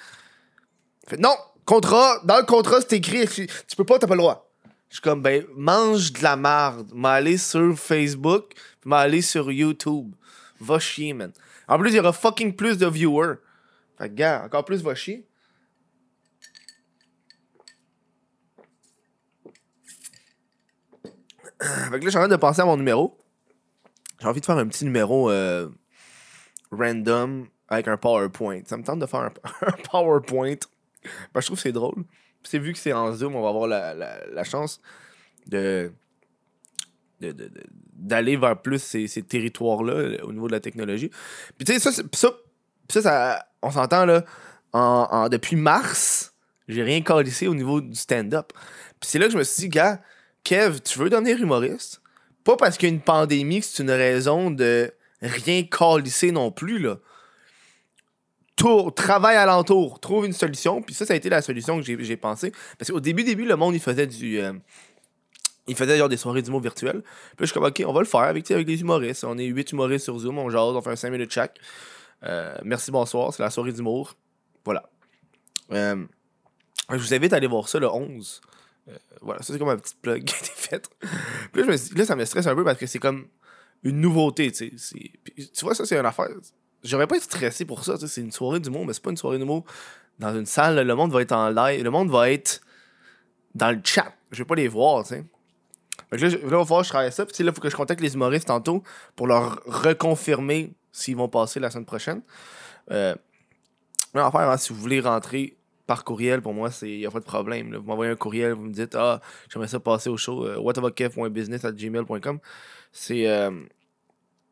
Fait, 1.08 1.16
non, 1.16 1.34
contrat, 1.64 2.20
dans 2.24 2.36
le 2.36 2.44
contrat, 2.44 2.80
c'est 2.80 2.96
écrit, 2.96 3.26
tu, 3.26 3.76
peux 3.76 3.84
pas, 3.84 3.98
t'as 3.98 4.06
pas 4.06 4.14
le 4.14 4.20
droit. 4.20 4.50
Je 4.90 4.96
suis 4.96 5.02
comme, 5.02 5.22
ben, 5.22 5.44
mange 5.56 6.12
de 6.12 6.22
la 6.22 6.36
marde. 6.36 6.90
M'aller 6.92 7.38
sur 7.38 7.78
Facebook, 7.78 8.52
m'aller 8.84 9.22
sur 9.22 9.50
YouTube. 9.50 10.14
Va 10.60 10.78
chier, 10.78 11.14
man. 11.14 11.32
En 11.70 11.78
plus, 11.78 11.90
il 11.90 11.96
y 11.96 12.00
aura 12.00 12.12
fucking 12.12 12.56
plus 12.56 12.78
de 12.78 12.86
viewers. 12.88 13.36
Fait 13.96 14.08
que, 14.08 14.14
gars, 14.14 14.42
encore 14.44 14.64
plus 14.64 14.82
va 14.82 14.96
chier. 14.96 15.24
Fait 21.60 22.00
que 22.00 22.04
là, 22.04 22.10
j'ai 22.10 22.18
envie 22.18 22.28
de 22.28 22.36
penser 22.36 22.60
à 22.60 22.64
mon 22.64 22.76
numéro. 22.76 23.16
J'ai 24.20 24.26
envie 24.26 24.40
de 24.40 24.46
faire 24.46 24.58
un 24.58 24.66
petit 24.66 24.84
numéro 24.84 25.30
euh, 25.30 25.68
random 26.72 27.46
avec 27.68 27.86
un 27.86 27.96
PowerPoint. 27.96 28.62
Ça 28.66 28.76
me 28.76 28.82
tente 28.82 28.98
de 28.98 29.06
faire 29.06 29.20
un, 29.20 29.30
PowerPoint. 29.90 30.56
Ben, 31.32 31.40
je 31.40 31.46
trouve 31.46 31.56
que 31.56 31.62
c'est 31.62 31.72
drôle. 31.72 32.04
Puis 32.42 32.58
vu 32.58 32.72
que 32.72 32.78
c'est 32.80 32.92
en 32.92 33.12
Zoom, 33.12 33.36
on 33.36 33.42
va 33.42 33.48
avoir 33.50 33.68
la, 33.68 33.94
la, 33.94 34.26
la 34.26 34.44
chance 34.44 34.80
de 35.46 35.92
d'aller 38.00 38.36
vers 38.36 38.60
plus 38.60 38.82
ces, 38.82 39.22
territoires-là 39.22 40.24
au 40.24 40.32
niveau 40.32 40.46
de 40.46 40.52
la 40.52 40.60
technologie. 40.60 41.10
Puis 41.58 41.64
tu 41.66 41.72
sais, 41.72 41.78
ça, 41.78 41.92
ça, 41.92 42.30
ça, 42.88 43.02
ça, 43.02 43.46
on 43.62 43.70
s'entend 43.70 44.06
là, 44.06 44.24
depuis 45.28 45.56
mars, 45.56 46.34
j'ai 46.68 46.82
rien 46.82 47.02
calissé 47.02 47.48
au 47.48 47.54
niveau 47.54 47.80
du 47.80 47.94
stand-up. 47.94 48.52
Puis 49.00 49.10
c'est 49.10 49.18
là 49.18 49.26
que 49.26 49.32
je 49.32 49.38
me 49.38 49.44
suis 49.44 49.62
dit, 49.62 49.68
gars, 49.68 50.00
Kev, 50.44 50.80
tu 50.80 50.98
veux 50.98 51.10
devenir 51.10 51.40
humoriste? 51.40 52.00
Pas 52.44 52.56
parce 52.56 52.76
qu'il 52.78 52.88
y 52.88 52.92
a 52.92 52.94
une 52.94 53.02
pandémie 53.02 53.60
que 53.60 53.66
c'est 53.66 53.82
une 53.82 53.90
raison 53.90 54.50
de 54.50 54.92
rien 55.20 55.62
calisser 55.64 56.32
non 56.32 56.50
plus, 56.50 56.78
là. 56.78 56.96
Tour, 58.56 58.94
travail 58.94 59.36
alentour, 59.36 60.00
trouve 60.00 60.26
une 60.26 60.34
solution. 60.34 60.82
Puis 60.82 60.94
ça, 60.94 61.06
ça 61.06 61.14
a 61.14 61.16
été 61.16 61.30
la 61.30 61.40
solution 61.40 61.80
que 61.80 62.02
j'ai 62.02 62.16
pensé. 62.16 62.52
Parce 62.78 62.90
qu'au 62.90 63.00
début, 63.00 63.24
début, 63.24 63.46
le 63.46 63.56
monde, 63.56 63.74
il 63.74 63.80
faisait 63.80 64.06
du... 64.06 64.38
Euh, 64.38 64.52
il 65.66 65.76
faisait 65.76 65.98
genre 65.98 66.08
des 66.08 66.16
soirées 66.16 66.42
d'humour 66.42 66.60
virtuelles. 66.60 67.02
Puis 67.02 67.36
je 67.40 67.46
suis 67.46 67.54
comme, 67.54 67.64
ok, 67.64 67.82
on 67.86 67.92
va 67.92 68.00
le 68.00 68.06
faire 68.06 68.20
avec, 68.20 68.50
avec 68.50 68.66
les 68.66 68.80
humoristes. 68.80 69.24
On 69.24 69.38
est 69.38 69.46
huit 69.46 69.70
humoristes 69.72 70.04
sur 70.04 70.18
Zoom, 70.18 70.38
on 70.38 70.50
jase, 70.50 70.74
on 70.74 70.82
fait 70.82 70.90
un 70.90 70.96
5 70.96 71.10
minutes 71.10 71.30
chaque. 71.30 71.58
Euh, 72.24 72.56
merci, 72.64 72.90
bonsoir, 72.90 73.32
c'est 73.32 73.42
la 73.42 73.50
soirée 73.50 73.72
d'humour. 73.72 74.16
Voilà. 74.64 74.88
Euh, 75.72 76.04
je 76.90 76.96
vous 76.96 77.14
invite 77.14 77.32
à 77.32 77.36
aller 77.36 77.46
voir 77.46 77.68
ça 77.68 77.78
le 77.78 77.88
11. 77.88 78.40
Euh, 78.88 78.96
voilà, 79.20 79.42
ça 79.42 79.52
c'est 79.52 79.58
comme 79.58 79.68
un 79.68 79.76
petit 79.76 79.94
plug 79.94 80.24
qui 80.24 80.34
a 80.34 80.38
été 80.38 80.50
fait. 80.54 80.90
Puis 81.52 81.62
là, 81.62 81.76
là, 81.96 82.04
ça 82.04 82.16
me 82.16 82.24
stresse 82.24 82.46
un 82.46 82.54
peu 82.54 82.64
parce 82.64 82.78
que 82.78 82.86
c'est 82.86 82.98
comme 82.98 83.28
une 83.82 84.00
nouveauté, 84.00 84.50
tu. 84.52 84.74
Tu 84.74 85.64
vois, 85.64 85.74
ça 85.74 85.86
c'est 85.86 85.98
une 85.98 86.06
affaire. 86.06 86.28
J'aurais 86.82 87.06
pas 87.06 87.16
été 87.16 87.24
stressé 87.24 87.64
pour 87.64 87.84
ça, 87.84 87.96
c'est 87.98 88.20
une 88.20 88.32
soirée 88.32 88.60
d'humour, 88.60 88.86
mais 88.86 88.92
c'est 88.92 89.02
pas 89.02 89.10
une 89.10 89.16
soirée 89.16 89.38
d'humour 89.38 89.64
dans 90.18 90.34
une 90.34 90.46
salle. 90.46 90.86
le 90.86 90.94
monde 90.94 91.12
va 91.12 91.22
être 91.22 91.32
en 91.32 91.50
live, 91.50 91.84
le 91.84 91.90
monde 91.90 92.10
va 92.10 92.30
être 92.30 92.60
dans 93.54 93.70
le 93.70 93.80
chat. 93.84 94.12
Je 94.30 94.38
vais 94.38 94.44
pas 94.46 94.54
les 94.54 94.68
voir, 94.68 95.02
tu 95.02 95.10
sais. 95.10 95.24
Là, 96.12 96.28
là, 96.28 96.28
il 96.28 96.84
je 96.84 96.88
travaille 96.88 97.12
ça. 97.12 97.26
Puis 97.26 97.42
là, 97.42 97.50
il 97.50 97.54
faut 97.54 97.60
que 97.60 97.70
je 97.70 97.76
contacte 97.76 98.00
les 98.00 98.14
humoristes 98.14 98.48
tantôt 98.48 98.82
pour 99.16 99.26
leur 99.26 99.62
reconfirmer 99.66 100.72
s'ils 100.92 101.16
vont 101.16 101.28
passer 101.28 101.60
la 101.60 101.70
semaine 101.70 101.86
prochaine. 101.86 102.22
Euh, 102.90 103.14
mais 104.14 104.20
enfin, 104.20 104.48
hein, 104.48 104.56
si 104.56 104.72
vous 104.72 104.80
voulez 104.80 105.00
rentrer 105.00 105.56
par 105.86 106.04
courriel, 106.04 106.40
pour 106.40 106.54
moi, 106.54 106.70
il 106.82 106.98
n'y 106.98 107.06
a 107.06 107.10
pas 107.10 107.20
de 107.20 107.24
problème. 107.24 107.76
Vous 107.76 107.82
m'envoyez 107.82 108.12
un 108.12 108.16
courriel, 108.16 108.52
vous 108.52 108.64
me 108.64 108.72
dites 108.72 108.94
Ah, 108.94 109.20
j'aimerais 109.48 109.68
ça 109.68 109.80
passer 109.80 110.10
au 110.10 110.16
show, 110.16 110.46
euh, 110.46 110.58
whataboutkev.business.gmail.com. 110.58 112.38
C'est 112.92 113.28
euh, 113.28 113.50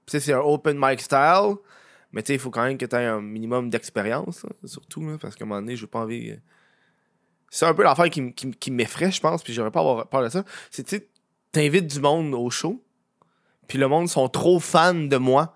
c'est 0.07 0.33
un 0.33 0.41
open 0.41 0.79
mic 0.81 1.00
style, 1.00 1.57
mais 2.12 2.23
il 2.23 2.38
faut 2.38 2.50
quand 2.50 2.65
même 2.65 2.79
que 2.79 2.87
tu 2.87 2.97
aies 2.97 3.05
un 3.05 3.21
minimum 3.21 3.71
d'expérience, 3.71 4.45
hein, 4.45 4.55
surtout, 4.65 5.19
parce 5.21 5.37
qu'à 5.37 5.45
un 5.45 5.49
moment 5.49 5.61
donné, 5.61 5.77
je 5.77 5.85
n'ai 5.85 5.88
pas 5.88 6.00
envie. 6.00 6.31
Euh, 6.31 6.37
c'est 7.50 7.67
un 7.67 7.75
peu 7.75 7.83
l'affaire 7.83 8.11
qui, 8.11 8.33
qui, 8.33 8.71
m'effraie, 8.71 9.11
je 9.11 9.21
pense, 9.21 9.43
puis 9.43 9.53
j'aurais 9.53 9.71
pas 9.71 9.81
avoir 9.81 10.07
peur 10.07 10.23
de 10.23 10.29
ça. 10.29 10.45
C'est, 10.71 11.09
t'invites 11.52 11.87
du 11.87 12.00
monde 12.00 12.35
au 12.35 12.50
show, 12.50 12.83
puis 13.67 13.78
le 13.78 13.88
monde 13.88 14.09
sont 14.09 14.28
trop 14.28 14.61
fans 14.61 14.95
de 14.95 15.17
moi 15.17 15.55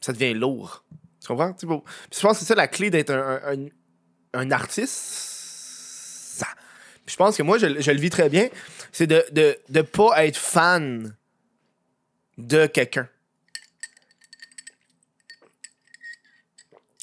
ça 0.00 0.12
devient 0.12 0.34
lourd. 0.34 0.84
Tu 1.20 1.28
comprends? 1.28 1.54
je 1.60 1.66
pense 1.66 1.82
que 2.20 2.34
c'est 2.34 2.44
ça 2.44 2.54
la 2.54 2.68
clé 2.68 2.90
d'être 2.90 3.10
un, 3.10 3.66
un, 4.32 4.50
artiste. 4.50 6.44
je 7.06 7.16
pense 7.16 7.36
que 7.36 7.42
moi, 7.42 7.58
je, 7.58 7.66
le 7.66 8.00
vis 8.00 8.10
très 8.10 8.28
bien. 8.28 8.48
C'est 8.92 9.06
de 9.06 9.24
ne 9.30 9.34
de, 9.34 9.58
de 9.68 9.82
pas 9.82 10.24
être 10.24 10.36
fan 10.36 11.16
de 12.38 12.66
quelqu'un. 12.66 13.08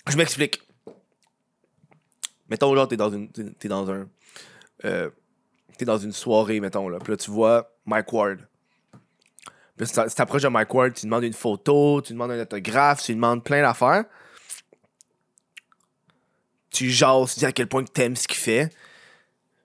Je 0.08 0.18
m'explique. 0.18 0.62
Mettons, 2.48 2.74
genre, 2.76 2.88
t'es 2.88 2.98
dans 2.98 3.12
une. 3.12 3.30
T'es 3.32 3.68
dans 3.68 3.92
un. 3.92 4.08
euh, 4.86 5.10
t'es 5.78 5.86
dans 5.86 5.98
une 5.98 6.12
soirée, 6.12 6.60
mettons, 6.60 6.88
là. 6.90 7.00
Puis 7.00 7.12
là, 7.12 7.18
tu 7.18 7.32
vois 7.32 7.75
Mike 7.86 8.12
Ward. 8.14 8.40
Puis 9.78 9.88
tu 9.88 9.94
t'approches 9.94 10.44
de 10.44 10.48
Mike 10.48 10.74
Ward, 10.74 10.94
tu 10.94 11.06
demandes 11.06 11.24
une 11.24 11.34
photo, 11.34 12.02
tu 12.02 12.14
demandes 12.14 12.32
un 12.32 12.42
autographe, 12.42 13.04
tu 13.04 13.14
demandes 13.14 13.44
plein 13.44 13.62
d'affaires. 13.62 14.06
Tu 16.70 16.90
jases, 16.90 17.34
tu 17.34 17.40
dis 17.40 17.46
à 17.46 17.52
quel 17.52 17.68
point 17.68 17.84
que 17.84 17.92
t'aimes 17.92 18.16
ce 18.16 18.28
qu'il 18.28 18.38
fait. 18.38 18.70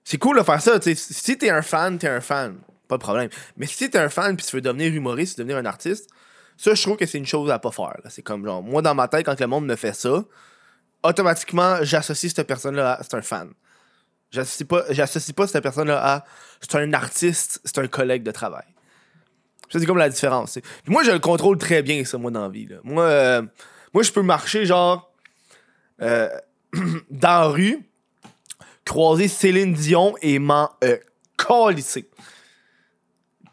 C'est 0.03 0.17
cool 0.17 0.37
de 0.37 0.43
faire 0.43 0.61
ça, 0.61 0.79
tu. 0.79 0.95
Si 0.95 1.37
t'es 1.37 1.49
un 1.49 1.61
fan, 1.61 1.97
t'es 1.97 2.07
un 2.07 2.21
fan. 2.21 2.59
Pas 2.87 2.97
de 2.97 3.01
problème. 3.01 3.29
Mais 3.55 3.67
si 3.67 3.89
t'es 3.89 3.97
un 3.97 4.09
fan 4.09 4.35
puis 4.35 4.45
tu 4.45 4.55
veux 4.55 4.61
devenir 4.61 4.93
humoriste, 4.93 5.37
devenir 5.37 5.57
un 5.57 5.65
artiste, 5.65 6.09
ça, 6.57 6.73
je 6.75 6.81
trouve 6.81 6.97
que 6.97 7.05
c'est 7.05 7.17
une 7.17 7.25
chose 7.25 7.49
à 7.49 7.59
pas 7.59 7.71
faire. 7.71 7.97
C'est 8.09 8.21
comme 8.21 8.45
genre, 8.45 8.61
moi, 8.61 8.81
dans 8.81 8.93
ma 8.93 9.07
tête, 9.07 9.25
quand 9.25 9.39
le 9.39 9.47
monde 9.47 9.65
me 9.65 9.75
fait 9.75 9.93
ça, 9.93 10.23
automatiquement, 11.03 11.77
j'associe 11.83 12.33
cette 12.33 12.47
personne-là 12.47 12.93
à 12.93 13.03
c'est 13.03 13.15
un 13.15 13.21
fan. 13.21 13.53
J'associe 14.31 14.65
pas, 14.67 14.83
pas 15.35 15.47
cette 15.47 15.61
personne-là 15.61 15.99
à 16.01 16.25
c'est 16.61 16.75
un 16.75 16.93
artiste, 16.93 17.59
c'est 17.65 17.77
un 17.79 17.87
collègue 17.87 18.23
de 18.23 18.31
travail. 18.31 18.63
C'est 19.69 19.85
comme 19.85 19.97
la 19.97 20.09
différence. 20.09 20.59
moi, 20.87 21.03
je 21.03 21.11
le 21.11 21.19
contrôle 21.19 21.57
très 21.57 21.81
bien, 21.81 22.03
ça, 22.03 22.17
moi, 22.17 22.29
dans 22.31 22.43
la 22.43 22.49
vie. 22.49 22.67
Moi, 22.83 23.03
euh, 23.03 23.41
moi, 23.93 24.03
je 24.03 24.11
peux 24.11 24.21
marcher, 24.21 24.65
genre, 24.65 25.13
euh, 26.01 26.29
dans 27.09 27.29
la 27.41 27.45
rue, 27.45 27.79
croiser 28.85 29.27
Céline 29.27 29.73
Dion 29.73 30.15
et 30.21 30.39
m'en 30.39 30.69
euh, 30.83 30.97
calisser. 31.37 32.09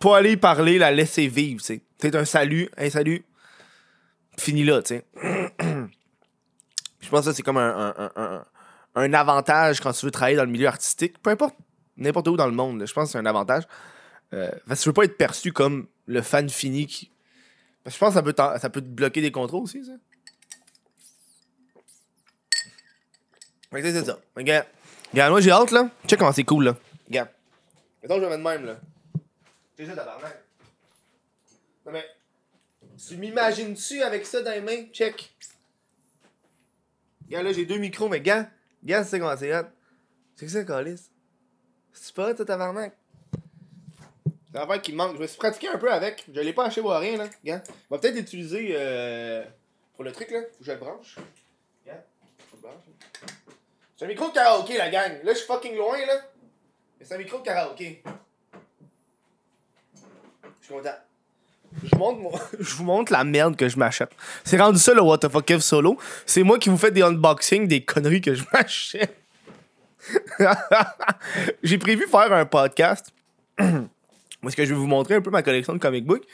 Pas 0.00 0.18
aller 0.18 0.36
parler, 0.36 0.78
la 0.78 0.90
laisser 0.90 1.28
vivre, 1.28 1.62
tu. 1.62 1.80
Peut-être 1.98 2.16
un 2.16 2.24
salut, 2.24 2.68
un 2.76 2.90
salut, 2.90 3.24
fini 4.38 4.64
là, 4.64 4.82
tu 4.82 4.96
sais. 4.96 5.06
Je 7.00 7.08
pense 7.08 7.24
que 7.24 7.32
c'est 7.32 7.42
comme 7.42 7.56
un- 7.58 8.44
un 8.98 9.12
avantage 9.14 9.80
quand 9.80 9.92
tu 9.92 10.06
veux 10.06 10.10
travailler 10.10 10.36
dans 10.36 10.44
le 10.44 10.50
milieu 10.50 10.66
artistique, 10.66 11.20
peu 11.22 11.30
importe, 11.30 11.54
n'importe 11.96 12.28
où 12.28 12.36
dans 12.36 12.46
le 12.46 12.52
monde. 12.52 12.84
Je 12.86 12.92
pense 12.92 13.06
que 13.06 13.12
c'est 13.12 13.18
un 13.18 13.26
avantage. 13.26 13.64
Euh, 14.32 14.50
parce 14.66 14.80
que 14.80 14.82
tu 14.84 14.88
veux 14.90 14.94
pas 14.94 15.04
être 15.04 15.16
perçu 15.16 15.52
comme 15.52 15.86
le 16.06 16.20
fan 16.22 16.48
fini 16.48 16.86
qui. 16.86 17.10
Parce 17.82 17.94
que 17.94 17.98
je 17.98 18.04
pense 18.04 18.08
que 18.10 18.14
ça 18.14 18.22
peut, 18.22 18.60
ça 18.60 18.70
peut 18.70 18.82
te 18.82 18.86
bloquer 18.86 19.20
des 19.20 19.32
contrôles 19.32 19.62
aussi, 19.62 19.84
ça. 19.84 19.92
Fait 23.70 23.82
que 23.82 23.92
c'est 23.92 24.04
ça. 24.04 24.18
Regarde. 24.36 24.66
Regarde, 25.12 25.30
moi 25.30 25.40
j'ai 25.40 25.50
hâte 25.50 25.70
là. 25.70 25.90
Check 26.06 26.18
comment 26.18 26.32
c'est 26.32 26.44
cool 26.44 26.64
là. 26.64 26.76
Regarde. 27.06 27.28
Mettons 28.02 28.16
que 28.16 28.20
je 28.22 28.26
vais 28.26 28.36
mettre 28.36 28.48
même 28.48 28.66
là. 28.66 28.80
C'est 29.76 29.86
ça, 29.86 29.94
tabarnak. 29.94 30.42
Non 31.86 31.92
mais. 31.92 32.04
Tu 33.06 33.16
m'imagines-tu 33.16 34.02
avec 34.02 34.26
ça 34.26 34.42
dans 34.42 34.50
les 34.50 34.60
mains? 34.60 34.86
Check. 34.92 35.32
Regarde 37.26 37.46
là, 37.46 37.52
j'ai 37.52 37.66
deux 37.66 37.78
micros, 37.78 38.08
mais 38.08 38.20
gars, 38.20 38.50
gars, 38.82 39.04
c'est 39.04 39.18
comment 39.18 39.36
c'est 39.36 39.54
hot. 39.54 39.66
C'est 40.34 40.46
que 40.46 40.52
ça, 40.52 40.64
Calis? 40.64 41.10
C'est 41.92 42.14
pas 42.14 42.32
toi, 42.34 42.44
tabarnak? 42.44 42.96
C'est 44.50 44.58
l'affaire 44.58 44.80
qui 44.80 44.92
manque. 44.92 45.16
Je 45.16 45.22
me 45.22 45.26
suis 45.26 45.38
pratiqué 45.38 45.68
un 45.68 45.78
peu 45.78 45.92
avec. 45.92 46.24
Je 46.32 46.40
l'ai 46.40 46.52
pas 46.52 46.66
acheté 46.66 46.80
pour 46.80 46.92
rien, 46.92 47.16
là. 47.16 47.28
Gars. 47.44 47.62
On 47.90 47.96
va 47.96 48.00
peut-être 48.00 48.14
l'utiliser 48.14 48.70
euh, 48.72 49.44
pour 49.94 50.04
le 50.04 50.12
truc, 50.12 50.30
là. 50.30 50.40
Faut 50.40 50.58
que 50.58 50.64
je 50.64 50.72
le 50.72 50.78
branche. 50.78 51.16
Gars. 51.86 52.04
Faut 52.50 52.56
le 52.56 52.62
branche. 52.62 52.84
C'est 53.96 54.04
un 54.04 54.08
micro 54.08 54.28
de 54.28 54.32
karaoké, 54.32 54.78
la 54.78 54.90
gang. 54.90 55.22
Là, 55.24 55.32
je 55.32 55.38
suis 55.38 55.46
fucking 55.46 55.76
loin, 55.76 55.98
là. 56.06 56.22
Mais 56.98 57.04
c'est 57.04 57.14
un 57.14 57.18
micro 57.18 57.38
de 57.38 57.44
karaoké. 57.44 58.02
Je 60.60 60.66
suis 60.66 60.74
content. 60.74 60.96
Je 61.84 61.96
montre 61.96 62.18
mon- 62.20 62.32
je 62.60 62.74
vous 62.74 62.84
montre 62.84 63.12
la 63.12 63.24
merde 63.24 63.56
que 63.56 63.68
je 63.68 63.78
m'achète. 63.78 64.10
C'est 64.44 64.58
rendu 64.60 64.78
ça 64.78 64.94
le 64.94 65.02
What 65.02 65.18
the 65.18 65.28
fuck 65.28 65.44
Kev 65.44 65.60
solo. 65.60 65.98
C'est 66.26 66.42
moi 66.42 66.58
qui 66.58 66.68
vous 66.68 66.78
fais 66.78 66.90
des 66.90 67.02
unboxings 67.02 67.68
des 67.68 67.84
conneries 67.84 68.20
que 68.20 68.34
je 68.34 68.44
m'achète. 68.52 69.16
J'ai 71.62 71.78
prévu 71.78 72.06
faire 72.08 72.32
un 72.32 72.46
podcast. 72.46 73.12
Parce 74.42 74.54
que 74.54 74.64
je 74.64 74.70
vais 74.70 74.78
vous 74.78 74.86
montrer 74.86 75.16
un 75.16 75.20
peu 75.20 75.30
ma 75.30 75.42
collection 75.42 75.72
de 75.72 75.78
comic 75.78 76.04
books. 76.06 76.24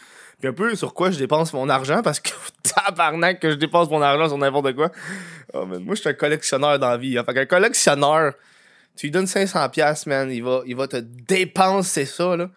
Puis 0.40 0.48
un 0.48 0.52
peu 0.52 0.74
sur 0.74 0.92
quoi 0.94 1.10
je 1.10 1.18
dépense 1.18 1.52
mon 1.52 1.68
argent. 1.68 2.02
Parce 2.02 2.20
que 2.20 2.30
tabarnak 2.62 3.40
que 3.40 3.50
je 3.50 3.56
dépense 3.56 3.88
mon 3.90 4.02
argent 4.02 4.28
sur 4.28 4.38
n'importe 4.38 4.74
quoi. 4.74 4.90
Oh, 5.52 5.64
man, 5.64 5.82
moi, 5.82 5.94
je 5.94 6.00
suis 6.00 6.10
un 6.10 6.14
collectionneur 6.14 6.78
dans 6.78 6.88
la. 6.90 6.94
Hein. 6.96 7.24
Fait 7.24 7.34
qu'un 7.34 7.46
collectionneur, 7.46 8.34
tu 8.96 9.06
lui 9.06 9.10
donnes 9.10 9.24
500$, 9.26 9.70
piastres, 9.70 10.08
man. 10.08 10.30
Il 10.30 10.42
va, 10.42 10.60
il 10.66 10.76
va 10.76 10.86
te 10.86 10.96
dépenser 10.98 12.04
ça, 12.04 12.36
là. 12.36 12.50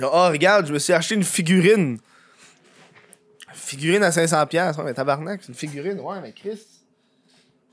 Oh, 0.00 0.28
regarde, 0.30 0.66
je 0.66 0.72
me 0.72 0.78
suis 0.78 0.92
acheté 0.92 1.14
une 1.14 1.24
figurine. 1.24 1.98
Figurine 3.52 4.02
à 4.02 4.10
500$. 4.10 4.46
piastres. 4.48 4.78
Ouais, 4.78 4.86
mais 4.86 4.94
tabarnak, 4.94 5.40
c'est 5.42 5.48
une 5.48 5.54
figurine. 5.54 6.00
Ouais, 6.00 6.20
mais 6.20 6.32
Chris. 6.32 6.60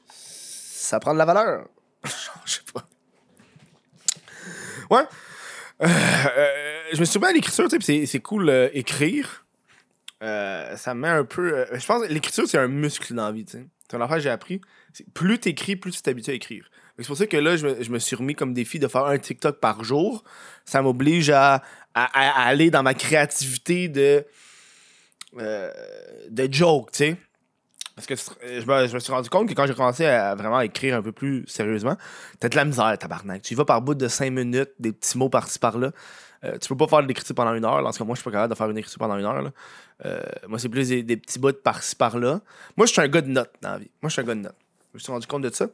Ça 0.09 0.99
prend 0.99 1.13
de 1.13 1.19
la 1.19 1.25
valeur. 1.25 1.67
Je 2.45 2.53
sais 2.53 2.61
pas. 2.73 2.87
Ouais. 4.89 5.03
Euh, 5.81 5.87
euh, 5.87 6.81
je 6.93 6.99
me 6.99 7.05
suis 7.05 7.19
mis 7.19 7.25
à 7.25 7.31
l'écriture, 7.31 7.69
tu 7.69 7.79
sais, 7.81 8.05
c'est, 8.05 8.19
cool 8.19 8.49
euh, 8.49 8.69
écrire. 8.73 9.45
Ça 10.21 10.93
me 10.93 11.01
met 11.01 11.07
un 11.07 11.23
peu. 11.23 11.65
je 11.71 11.85
pense 11.85 12.05
que 12.05 12.11
l'écriture, 12.11 12.47
c'est 12.47 12.57
un 12.57 12.67
muscle 12.67 13.13
dans 13.13 13.25
la 13.25 13.31
vie, 13.31 13.45
tu 13.45 13.53
sais. 13.53 13.65
C'est 13.89 13.95
une 13.95 14.03
affaire 14.03 14.17
que 14.17 14.23
j'ai 14.23 14.29
appris. 14.29 14.61
Plus 15.13 15.39
t'écris, 15.39 15.75
plus 15.75 15.91
tu 15.91 16.01
t'habitues 16.01 16.31
à 16.31 16.33
écrire. 16.33 16.69
C'est 16.99 17.07
pour 17.07 17.17
ça 17.17 17.27
que 17.27 17.37
là, 17.37 17.55
je 17.55 17.65
me, 17.65 17.83
je 17.83 17.89
me 17.91 17.99
suis 17.99 18.15
remis 18.15 18.35
comme 18.35 18.53
défi 18.53 18.77
de 18.77 18.87
faire 18.87 19.05
un 19.05 19.17
TikTok 19.17 19.59
par 19.59 19.83
jour. 19.83 20.23
Ça 20.65 20.81
m'oblige 20.81 21.29
à, 21.29 21.63
à- 21.93 22.47
aller 22.47 22.69
dans 22.71 22.83
ma 22.83 22.93
créativité 22.93 23.87
de. 23.87 24.25
euh, 25.37 25.71
de 26.29 26.51
joke, 26.51 26.91
tu 26.91 26.97
sais. 26.97 27.17
Parce 27.95 28.05
que 28.05 28.13
euh, 28.13 28.61
je 28.61 28.65
me, 28.65 28.87
je 28.87 28.93
me 28.93 28.99
suis 28.99 29.11
rendu 29.11 29.29
compte 29.29 29.47
que 29.49 29.53
quand 29.53 29.65
j'ai 29.65 29.73
commencé 29.73 30.05
à 30.05 30.35
vraiment 30.35 30.61
écrire 30.61 30.95
un 30.95 31.01
peu 31.01 31.11
plus 31.11 31.45
sérieusement, 31.47 31.97
t'as 32.39 32.49
de 32.49 32.55
la 32.55 32.65
misère, 32.65 32.97
tabarnak. 32.97 33.41
Tu 33.41 33.55
vas 33.55 33.65
par 33.65 33.81
bout 33.81 33.95
de 33.95 34.07
5 34.07 34.31
minutes, 34.31 34.71
des 34.79 34.91
petits 34.93 35.17
mots 35.17 35.29
par-ci 35.29 35.59
par-là. 35.59 35.91
Euh, 36.43 36.57
tu 36.57 36.69
peux 36.69 36.77
pas 36.77 36.87
faire 36.87 37.03
de 37.03 37.07
l'écriture 37.07 37.35
pendant 37.35 37.53
une 37.53 37.65
heure. 37.65 37.81
Lorsque 37.81 37.99
moi, 38.01 38.15
je 38.15 38.21
suis 38.21 38.29
pas 38.29 38.31
capable 38.31 38.53
de 38.53 38.57
faire 38.57 38.69
une 38.69 38.77
écriture 38.77 38.99
pendant 38.99 39.17
une 39.17 39.25
heure. 39.25 39.51
moi, 40.47 40.59
c'est 40.59 40.69
plus 40.69 40.87
des, 40.87 41.17
petits 41.17 41.39
bouts 41.39 41.51
par-ci 41.53 41.95
par-là. 41.95 42.39
Moi, 42.77 42.85
je 42.85 42.93
suis 42.93 43.01
un 43.01 43.07
gars 43.07 43.21
de 43.21 43.27
notes 43.27 43.51
dans 43.61 43.71
la 43.71 43.77
vie. 43.79 43.91
Moi, 44.01 44.09
je 44.09 44.13
suis 44.13 44.21
un 44.21 44.25
gars 44.25 44.35
de 44.35 44.41
notes. 44.41 44.55
Je 44.93 44.97
me 44.97 44.99
suis 44.99 45.11
rendu 45.11 45.27
compte 45.27 45.43
de 45.43 45.53
ça. 45.53 45.67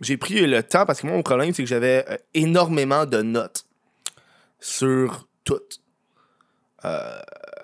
J'ai 0.00 0.16
pris 0.16 0.46
le 0.46 0.62
temps 0.62 0.86
parce 0.86 1.00
que 1.00 1.06
moi, 1.06 1.16
mon 1.16 1.22
problème, 1.22 1.52
c'est 1.52 1.62
que 1.62 1.68
j'avais 1.68 2.04
euh, 2.08 2.16
énormément 2.34 3.06
de 3.06 3.22
notes 3.22 3.64
sur 4.60 5.28
tout. 5.44 5.60
Euh, 6.84 7.20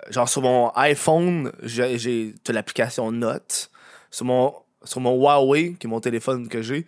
genre, 0.09 0.29
sur 0.29 0.41
mon 0.41 0.69
iPhone, 0.75 1.51
j'ai, 1.63 2.33
l'application 2.49 3.11
Notes. 3.11 3.69
Sur 4.11 4.25
mon, 4.25 4.53
sur 4.83 5.01
mon 5.01 5.15
Huawei, 5.15 5.75
qui 5.79 5.87
est 5.87 5.89
mon 5.89 5.99
téléphone 5.99 6.47
que 6.47 6.61
j'ai, 6.61 6.85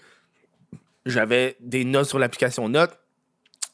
j'avais 1.06 1.58
des 1.60 1.84
notes 1.84 2.08
sur 2.08 2.20
l'application 2.20 2.70
Notes, 2.70 2.98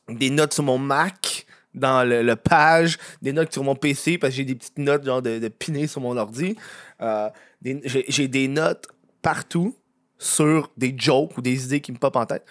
des 0.10 0.30
notes 0.30 0.54
sur 0.54 0.64
mon 0.64 0.78
Mac, 0.78 1.46
dans 1.76 2.08
le, 2.08 2.24
le 2.24 2.36
page, 2.36 2.98
des 3.22 3.34
notes 3.34 3.52
sur 3.52 3.64
mon 3.64 3.76
PC, 3.76 4.18
parce 4.18 4.32
que 4.32 4.38
j'ai 4.38 4.46
des 4.46 4.56
petites 4.56 4.78
notes 4.78 5.04
genre 5.04 5.22
de, 5.22 5.40
de 5.40 5.88
sur 5.88 6.02
mon 6.02 6.18
ordi. 6.18 6.56
Euh, 7.02 7.30
j'ai 7.62 8.28
des 8.28 8.48
notes 8.48 8.88
partout 9.22 9.76
sur 10.18 10.72
des 10.78 10.96
jokes 10.98 11.38
ou 11.38 11.42
des 11.42 11.66
idées 11.66 11.82
qui 11.82 11.92
me 11.92 11.98
popent 11.98 12.16
en 12.16 12.26
tête. 12.26 12.46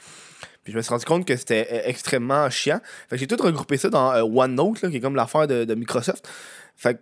Puis 0.64 0.72
je 0.72 0.78
me 0.78 0.82
suis 0.82 0.90
rendu 0.90 1.04
compte 1.04 1.26
que 1.26 1.36
c'était 1.36 1.68
euh, 1.70 1.80
extrêmement 1.84 2.48
chiant. 2.48 2.80
Fait 3.08 3.16
que 3.16 3.20
j'ai 3.20 3.26
tout 3.26 3.36
regroupé 3.40 3.76
ça 3.76 3.90
dans 3.90 4.12
euh, 4.12 4.22
OneNote, 4.22 4.80
là, 4.82 4.90
qui 4.90 4.96
est 4.96 5.00
comme 5.00 5.14
l'affaire 5.14 5.46
de, 5.46 5.74
Microsoft. 5.74 6.26
Fait 6.76 6.94
que 6.94 7.00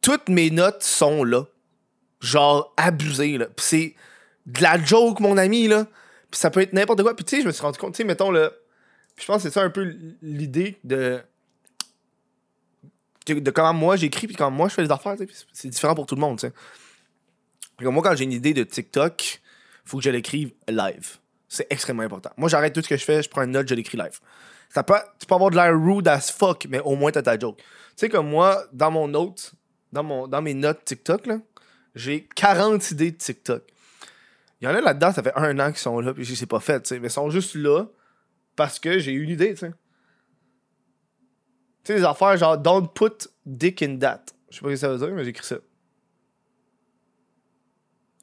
toutes 0.00 0.28
mes 0.28 0.50
notes 0.50 0.82
sont 0.82 1.22
là. 1.22 1.44
Genre 2.20 2.72
abusées, 2.76 3.36
là. 3.36 3.46
Puis 3.46 3.66
c'est 3.66 3.94
de 4.46 4.62
la 4.62 4.82
joke, 4.82 5.20
mon 5.20 5.36
ami, 5.36 5.68
là. 5.68 5.86
Puis 6.30 6.40
ça 6.40 6.50
peut 6.50 6.60
être 6.60 6.72
n'importe 6.72 7.02
quoi. 7.02 7.14
Puis 7.14 7.24
tu 7.24 7.36
sais, 7.36 7.42
je 7.42 7.46
me 7.46 7.52
suis 7.52 7.62
rendu 7.62 7.78
compte, 7.78 7.94
tu 7.94 7.98
sais, 7.98 8.04
mettons, 8.04 8.30
là. 8.30 8.50
Puis 9.14 9.24
je 9.24 9.26
pense 9.26 9.42
que 9.42 9.48
c'est 9.48 9.54
ça 9.54 9.62
un 9.62 9.70
peu 9.70 9.94
l'idée 10.22 10.78
de. 10.84 11.20
de 13.26 13.50
comment 13.50 13.74
moi 13.74 13.96
j'écris, 13.96 14.26
puis 14.26 14.36
comment 14.36 14.50
moi 14.50 14.68
je 14.68 14.74
fais 14.74 14.82
les 14.82 14.90
affaires, 14.90 15.16
c'est- 15.52 15.68
différent 15.68 15.94
pour 15.94 16.06
tout 16.06 16.14
le 16.14 16.20
monde, 16.20 16.38
tu 16.38 16.46
sais. 16.46 16.52
Moi, 17.80 18.02
quand 18.02 18.14
j'ai 18.14 18.24
une 18.24 18.32
idée 18.32 18.54
de 18.54 18.62
TikTok, 18.62 19.41
faut 19.84 19.98
que 19.98 20.04
je 20.04 20.10
l'écrive 20.10 20.52
live. 20.68 21.18
C'est 21.48 21.66
extrêmement 21.70 22.02
important. 22.02 22.30
Moi, 22.36 22.48
j'arrête 22.48 22.72
tout 22.72 22.82
ce 22.82 22.88
que 22.88 22.96
je 22.96 23.04
fais, 23.04 23.22
je 23.22 23.28
prends 23.28 23.42
une 23.42 23.50
note, 23.50 23.68
je 23.68 23.74
l'écris 23.74 23.98
live. 23.98 24.18
Tu 24.74 24.82
peux 25.26 25.34
avoir 25.34 25.50
de 25.50 25.56
l'air 25.56 25.78
rude 25.78 26.08
as 26.08 26.32
fuck, 26.32 26.66
mais 26.68 26.80
au 26.80 26.96
moins 26.96 27.10
t'as 27.10 27.22
ta 27.22 27.38
joke. 27.38 27.58
Tu 27.58 27.64
sais, 27.96 28.08
comme 28.08 28.28
moi, 28.28 28.64
dans 28.72 28.90
mon 28.90 29.06
note, 29.06 29.54
dans, 29.92 30.02
mon, 30.02 30.26
dans 30.26 30.40
mes 30.40 30.54
notes 30.54 30.84
TikTok, 30.84 31.28
j'ai 31.94 32.26
40 32.34 32.90
idées 32.92 33.10
de 33.10 33.16
TikTok. 33.16 33.64
Il 34.60 34.64
y 34.64 34.68
en 34.68 34.74
a 34.74 34.80
là-dedans, 34.80 35.12
ça 35.12 35.22
fait 35.22 35.36
un 35.36 35.58
an 35.58 35.68
qu'ils 35.70 35.78
sont 35.78 36.00
là, 36.00 36.14
puis 36.14 36.24
je 36.24 36.30
les 36.30 36.44
ai 36.44 36.46
pas 36.46 36.60
sais, 36.60 36.80
mais 37.00 37.08
ils 37.08 37.10
sont 37.10 37.28
juste 37.28 37.54
là 37.54 37.84
parce 38.56 38.78
que 38.78 38.98
j'ai 38.98 39.12
une 39.12 39.28
idée, 39.28 39.50
tu 39.54 39.60
sais. 39.60 39.72
Tu 41.84 41.92
sais, 41.92 41.94
des 41.96 42.04
affaires 42.04 42.36
genre 42.36 42.56
Don't 42.56 42.88
put 42.94 43.28
dick 43.44 43.82
in 43.82 43.98
that. 43.98 44.22
Je 44.50 44.56
sais 44.56 44.62
pas 44.62 44.68
ce 44.68 44.72
que 44.72 44.76
ça 44.76 44.88
veut 44.88 44.98
dire, 44.98 45.10
mais 45.14 45.24
j'ai 45.24 45.30
écrit 45.30 45.44
ça. 45.44 45.56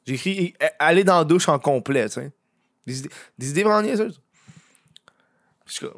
J'ai 0.10 0.16
écrit 0.16 0.56
aller 0.80 1.04
dans 1.04 1.20
la 1.20 1.24
douche 1.24 1.48
en 1.50 1.60
complet, 1.60 2.10
tu 2.10 2.16
sais. 2.16 2.32
Des 3.38 3.50
idées, 3.51 3.62
vraiment 3.62 3.84
niaiseuses. 3.84 4.20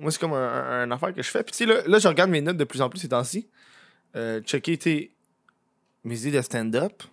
Moi, 0.01 0.11
c'est 0.11 0.19
comme 0.19 0.33
un, 0.33 0.91
affaire 0.91 1.13
que 1.13 1.21
je 1.21 1.29
fais. 1.29 1.43
Puis, 1.43 1.53
tu 1.53 1.57
sais, 1.59 1.65
là, 1.65 1.81
là, 1.87 1.97
je 1.97 2.09
regarde 2.09 2.29
mes 2.29 2.41
notes 2.41 2.57
de 2.57 2.65
plus 2.65 2.81
en 2.81 2.89
plus 2.89 2.99
ces 2.99 3.07
temps-ci. 3.07 3.47
Euh, 4.17 4.41
checker 4.41 4.77
tes, 4.77 5.15
mes 6.03 6.19
idées 6.19 6.37
de 6.37 6.41
stand-up. 6.41 7.03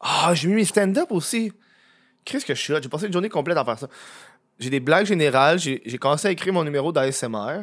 Ah, 0.00 0.32
j'ai 0.34 0.48
mis 0.48 0.54
mes 0.56 0.64
stand-up 0.66 1.10
aussi. 1.10 1.50
Qu'est-ce 2.26 2.44
que 2.44 2.54
je 2.54 2.60
suis 2.60 2.74
là? 2.74 2.80
J'ai 2.82 2.90
passé 2.90 3.06
une 3.06 3.12
journée 3.14 3.30
complète 3.30 3.56
à 3.56 3.64
faire 3.64 3.78
ça. 3.78 3.88
J'ai 4.58 4.68
des 4.68 4.80
blagues 4.80 5.06
générales. 5.06 5.58
J'ai 5.58 5.98
commencé 5.98 6.28
à 6.28 6.30
écrire 6.30 6.52
mon 6.52 6.62
numéro 6.62 6.92
d'ASMR. 6.92 7.62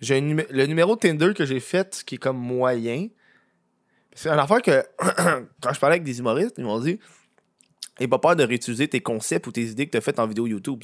J'ai 0.00 0.20
le 0.20 0.66
numéro 0.66 0.96
Tinder 0.96 1.32
que 1.32 1.44
j'ai 1.44 1.60
fait 1.60 2.02
qui 2.04 2.16
est 2.16 2.18
comme 2.18 2.38
moyen. 2.38 3.06
C'est 4.16 4.30
une 4.30 4.38
affaire 4.40 4.62
que 4.62 4.84
quand 5.62 5.72
je 5.72 5.78
parlais 5.78 5.94
avec 5.94 6.02
des 6.02 6.18
humoristes, 6.18 6.56
ils 6.58 6.64
m'ont 6.64 6.80
dit 6.80 6.98
N'aie 8.00 8.08
pas 8.08 8.18
peur 8.18 8.36
de 8.36 8.44
réutiliser 8.44 8.88
tes 8.88 9.00
concepts 9.00 9.46
ou 9.46 9.52
tes 9.52 9.62
idées 9.62 9.86
que 9.86 9.92
tu 9.92 9.98
as 9.98 10.00
faites 10.00 10.18
en 10.18 10.26
vidéo 10.26 10.46
YouTube. 10.46 10.82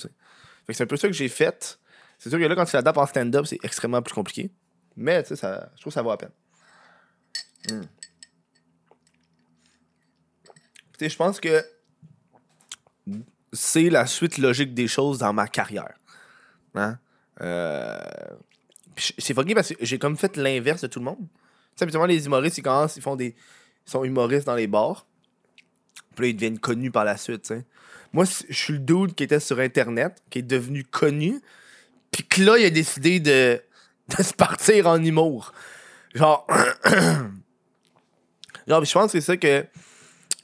c'est 0.69 0.83
un 0.83 0.87
peu 0.87 0.97
ça 0.97 1.09
que 1.09 1.14
j'ai 1.14 1.29
fait. 1.29 1.79
C'est 2.19 2.31
sûr 2.31 2.38
que 2.38 2.45
là, 2.45 2.55
quand 2.55 2.64
tu 2.67 2.76
l'adaptes 2.76 2.99
en 2.99 3.07
stand-up, 3.07 3.47
c'est 3.47 3.59
extrêmement 3.64 4.02
plus 4.02 4.14
compliqué. 4.14 4.50
Mais 4.97 5.25
ça, 5.25 5.71
je 5.75 5.81
trouve 5.81 5.90
que 5.90 5.95
ça 5.95 6.02
vaut 6.02 6.11
la 6.11 6.17
peine. 6.17 6.31
Hmm. 7.71 7.83
Je 11.00 11.17
pense 11.17 11.40
que 11.40 11.64
c'est 13.52 13.88
la 13.88 14.07
suite 14.07 14.38
logique 14.38 14.75
des 14.75 14.87
choses 14.87 15.19
dans 15.19 15.33
ma 15.33 15.49
carrière. 15.49 15.95
Hein? 16.75 16.99
Euh, 17.40 17.99
C'est 18.97 19.35
fucké 19.35 19.55
parce 19.55 19.71
que 19.71 19.75
j'ai 19.81 19.99
comme 19.99 20.17
fait 20.17 20.37
l'inverse 20.37 20.83
de 20.83 20.87
tout 20.87 20.99
le 20.99 21.07
monde. 21.07 21.19
Tu 21.21 21.26
sais, 21.76 21.85
habituellement, 21.85 22.07
les 22.07 22.26
humoristes, 22.26 22.59
ils 22.59 22.62
commencent, 22.62 22.97
ils 22.97 23.02
font 23.02 23.17
des. 23.17 23.35
Ils 23.87 23.90
sont 23.90 24.05
humoristes 24.05 24.47
dans 24.47 24.55
les 24.55 24.67
bars. 24.67 25.07
Puis 26.14 26.25
là, 26.25 26.28
ils 26.28 26.35
deviennent 26.35 26.59
connus 26.59 26.90
par 26.90 27.04
la 27.04 27.16
suite, 27.16 27.42
tu 27.42 27.54
sais. 27.54 27.64
Moi, 28.12 28.25
je 28.49 28.54
suis 28.54 28.73
le 28.73 28.80
dude 28.80 29.14
qui 29.14 29.23
était 29.23 29.40
sur 29.40 29.61
Internet, 29.61 30.20
qui 30.30 30.40
est 30.40 30.42
devenu 30.42 30.85
connu. 30.85 31.40
Puis 32.11 32.25
que 32.25 32.42
là, 32.42 32.59
il 32.59 32.64
a 32.64 32.70
décidé 32.70 33.20
de, 33.20 33.61
de 34.18 34.23
se 34.23 34.35
partir 34.35 34.87
en 34.87 35.02
humour. 35.02 35.52
Genre. 36.14 36.47
Genre, 38.66 38.85
je 38.85 38.92
pense 38.92 39.12
que 39.12 39.20
c'est 39.20 39.26
ça 39.26 39.37
que. 39.37 39.66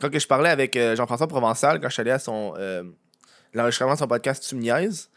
Quand 0.00 0.10
que 0.10 0.18
je 0.18 0.26
parlais 0.26 0.50
avec 0.50 0.76
euh, 0.76 0.94
Jean-François 0.94 1.26
Provençal, 1.26 1.80
quand 1.80 1.88
je 1.88 1.94
suis 1.94 2.00
allé 2.02 2.10
à 2.10 2.18
son. 2.18 2.54
euh, 2.58 2.82
l'enregistrement 3.54 3.94
de 3.94 3.98
son 3.98 4.06
podcast 4.06 4.44
Tu 4.46 4.54
me 4.54 4.60
niaises, 4.60 5.10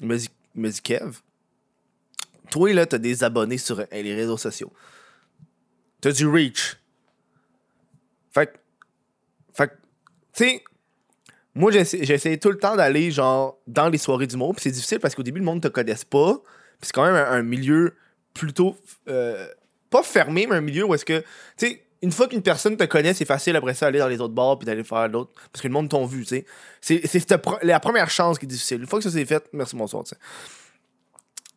il 0.00 0.06
m'a 0.06 0.16
dit, 0.16 0.30
dit 0.54 0.82
Kev, 0.82 1.18
toi, 2.50 2.72
là, 2.72 2.86
t'as 2.86 2.98
des 2.98 3.24
abonnés 3.24 3.58
sur 3.58 3.80
euh, 3.80 3.84
les 3.90 4.14
réseaux 4.14 4.36
sociaux. 4.36 4.72
T'as 6.00 6.12
du 6.12 6.26
reach. 6.26 6.76
Fait. 8.32 8.60
Fait 9.54 9.68
que, 9.68 9.72
tu 10.32 10.44
sais, 10.44 10.64
moi, 11.54 11.70
j'essa- 11.70 12.02
j'essayais 12.02 12.38
tout 12.38 12.50
le 12.50 12.58
temps 12.58 12.76
d'aller, 12.76 13.10
genre, 13.10 13.58
dans 13.66 13.88
les 13.88 13.98
soirées 13.98 14.26
d'humour. 14.26 14.54
Puis 14.54 14.64
c'est 14.64 14.70
difficile 14.70 14.98
parce 15.00 15.14
qu'au 15.14 15.22
début, 15.22 15.38
le 15.38 15.44
monde 15.44 15.62
te 15.62 15.68
connaisse 15.68 16.04
pas. 16.04 16.34
Puis 16.80 16.88
c'est 16.88 16.92
quand 16.92 17.04
même 17.04 17.14
un, 17.14 17.42
milieu 17.42 17.94
plutôt. 18.34 18.76
euh, 19.08 19.46
pas 19.90 20.02
fermé, 20.02 20.46
mais 20.48 20.56
un 20.56 20.60
milieu 20.60 20.84
où 20.84 20.94
est-ce 20.94 21.04
que. 21.04 21.20
Tu 21.56 21.68
sais, 21.68 21.84
une 22.02 22.10
fois 22.10 22.26
qu'une 22.26 22.42
personne 22.42 22.76
te 22.76 22.84
connaît, 22.84 23.14
c'est 23.14 23.24
facile 23.24 23.54
après 23.56 23.74
ça 23.74 23.86
d'aller 23.86 24.00
dans 24.00 24.08
les 24.08 24.20
autres 24.20 24.34
bars 24.34 24.58
puis 24.58 24.66
d'aller 24.66 24.82
faire 24.82 25.08
d'autres. 25.08 25.30
Parce 25.52 25.62
que 25.62 25.68
le 25.68 25.72
monde 25.72 25.88
t'ont 25.88 26.04
vu, 26.04 26.26
tu 26.26 26.44
sais. 26.80 27.00
C'est 27.06 27.32
la 27.62 27.80
première 27.80 28.10
chance 28.10 28.38
qui 28.38 28.44
est 28.46 28.48
difficile. 28.48 28.80
Une 28.80 28.86
fois 28.86 28.98
que 28.98 29.04
ça 29.04 29.10
s'est 29.10 29.24
fait, 29.24 29.48
merci, 29.52 29.76
bonsoir, 29.76 30.02
tu 30.02 30.10
sais. 30.10 30.16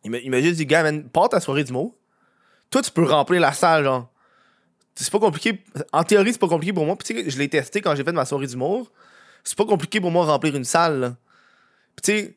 Il 0.04 0.30
m'a 0.30 0.40
juste 0.40 0.56
dit, 0.56 0.66
gars, 0.66 0.84
man, 0.84 1.08
pars 1.08 1.28
ta 1.28 1.40
soirée 1.40 1.64
d'humour. 1.64 1.94
Toi, 2.70 2.80
tu 2.82 2.90
peux 2.92 3.04
remplir 3.04 3.40
la 3.40 3.52
salle, 3.52 3.84
genre. 3.84 4.10
C'est 5.00 5.12
pas 5.12 5.20
compliqué. 5.20 5.62
En 5.92 6.02
théorie, 6.02 6.32
c'est 6.32 6.40
pas 6.40 6.48
compliqué 6.48 6.72
pour 6.72 6.84
moi. 6.84 6.96
Puis, 6.96 7.14
tu 7.14 7.22
sais, 7.22 7.30
je 7.30 7.38
l'ai 7.38 7.48
testé 7.48 7.80
quand 7.80 7.94
j'ai 7.94 8.02
fait 8.02 8.12
ma 8.12 8.24
soirée 8.24 8.48
d'humour. 8.48 8.90
C'est 9.44 9.56
pas 9.56 9.64
compliqué 9.64 10.00
pour 10.00 10.10
moi 10.10 10.26
de 10.26 10.30
remplir 10.30 10.56
une 10.56 10.64
salle. 10.64 11.14
tu 12.02 12.12
sais, 12.12 12.36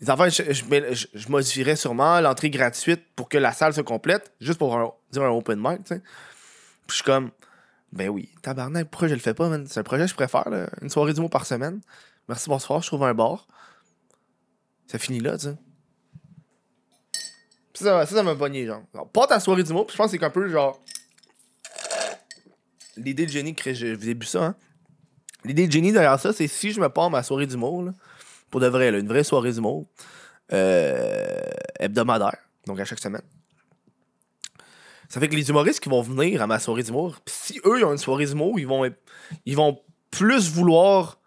les 0.00 0.10
enfants, 0.10 0.28
je, 0.30 0.42
je, 1.14 1.28
modifierais 1.28 1.76
sûrement 1.76 2.20
l'entrée 2.20 2.50
gratuite 2.50 3.02
pour 3.14 3.28
que 3.28 3.38
la 3.38 3.52
salle 3.52 3.72
se 3.72 3.82
complète, 3.82 4.32
juste 4.40 4.58
pour 4.58 4.76
un- 4.76 4.92
dire 5.12 5.22
un 5.22 5.28
open 5.28 5.60
mic, 5.60 5.84
tu 5.84 5.94
sais. 5.94 6.00
Puis, 6.00 6.88
je 6.88 6.94
suis 6.94 7.04
comme, 7.04 7.30
ben 7.92 8.08
oui, 8.08 8.30
tabarnak, 8.40 8.88
pourquoi 8.88 9.08
je 9.08 9.14
le 9.14 9.20
fais 9.20 9.34
pas, 9.34 9.48
man? 9.48 9.66
C'est 9.68 9.78
un 9.78 9.82
projet 9.82 10.04
que 10.04 10.10
je 10.10 10.14
préfère, 10.14 10.48
là. 10.48 10.70
Une 10.80 10.88
soirée 10.88 11.12
d'humour 11.12 11.30
par 11.30 11.44
semaine. 11.44 11.80
Merci, 12.28 12.48
bonsoir, 12.48 12.80
je 12.80 12.86
trouve 12.86 13.04
un 13.04 13.14
bar. 13.14 13.46
Ça 14.86 14.98
finit 14.98 15.20
là, 15.20 15.36
tu 15.36 15.48
sais. 15.48 15.56
Ça, 17.74 18.06
ça, 18.06 18.22
m'a 18.22 18.34
pogné, 18.34 18.66
genre. 18.66 18.82
Pas 19.12 19.26
ta 19.26 19.38
soirée 19.38 19.62
d'humour, 19.62 19.86
puis 19.86 19.92
je 19.92 19.98
pense 19.98 20.10
que 20.10 20.18
c'est 20.18 20.24
un 20.24 20.30
peu 20.30 20.48
genre. 20.48 20.80
L'idée 22.96 23.26
de 23.26 23.30
génie, 23.30 23.54
que 23.54 23.72
je 23.72 23.94
vous 23.94 24.08
ai 24.08 24.14
bu 24.14 24.26
ça, 24.26 24.44
hein? 24.44 24.54
L'idée 25.44 25.66
de 25.66 25.72
génie 25.72 25.92
derrière 25.92 26.20
ça, 26.20 26.32
c'est 26.32 26.46
si 26.46 26.70
je 26.70 26.80
me 26.80 26.88
pars 26.88 27.10
ma 27.10 27.22
soirée 27.22 27.46
d'humour, 27.46 27.90
pour 28.50 28.60
de 28.60 28.68
vrai, 28.68 28.90
une 28.90 29.08
vraie 29.08 29.24
soirée 29.24 29.52
d'humour, 29.52 29.86
euh, 30.52 31.40
hebdomadaire, 31.80 32.38
donc 32.66 32.78
à 32.78 32.84
chaque 32.84 33.00
semaine. 33.00 33.22
Ça 35.08 35.20
fait 35.20 35.28
que 35.28 35.34
les 35.34 35.48
humoristes 35.48 35.80
qui 35.80 35.88
vont 35.88 36.00
venir 36.00 36.40
à 36.42 36.46
ma 36.46 36.58
soirée 36.58 36.82
d'humour, 36.82 37.18
si 37.26 37.60
eux 37.64 37.78
ils 37.78 37.84
ont 37.84 37.92
une 37.92 37.98
soirée 37.98 38.26
d'humour, 38.26 38.58
ils 38.58 38.66
vont, 38.66 38.88
ils 39.44 39.56
vont 39.56 39.80
plus 40.10 40.48
vouloir 40.48 41.18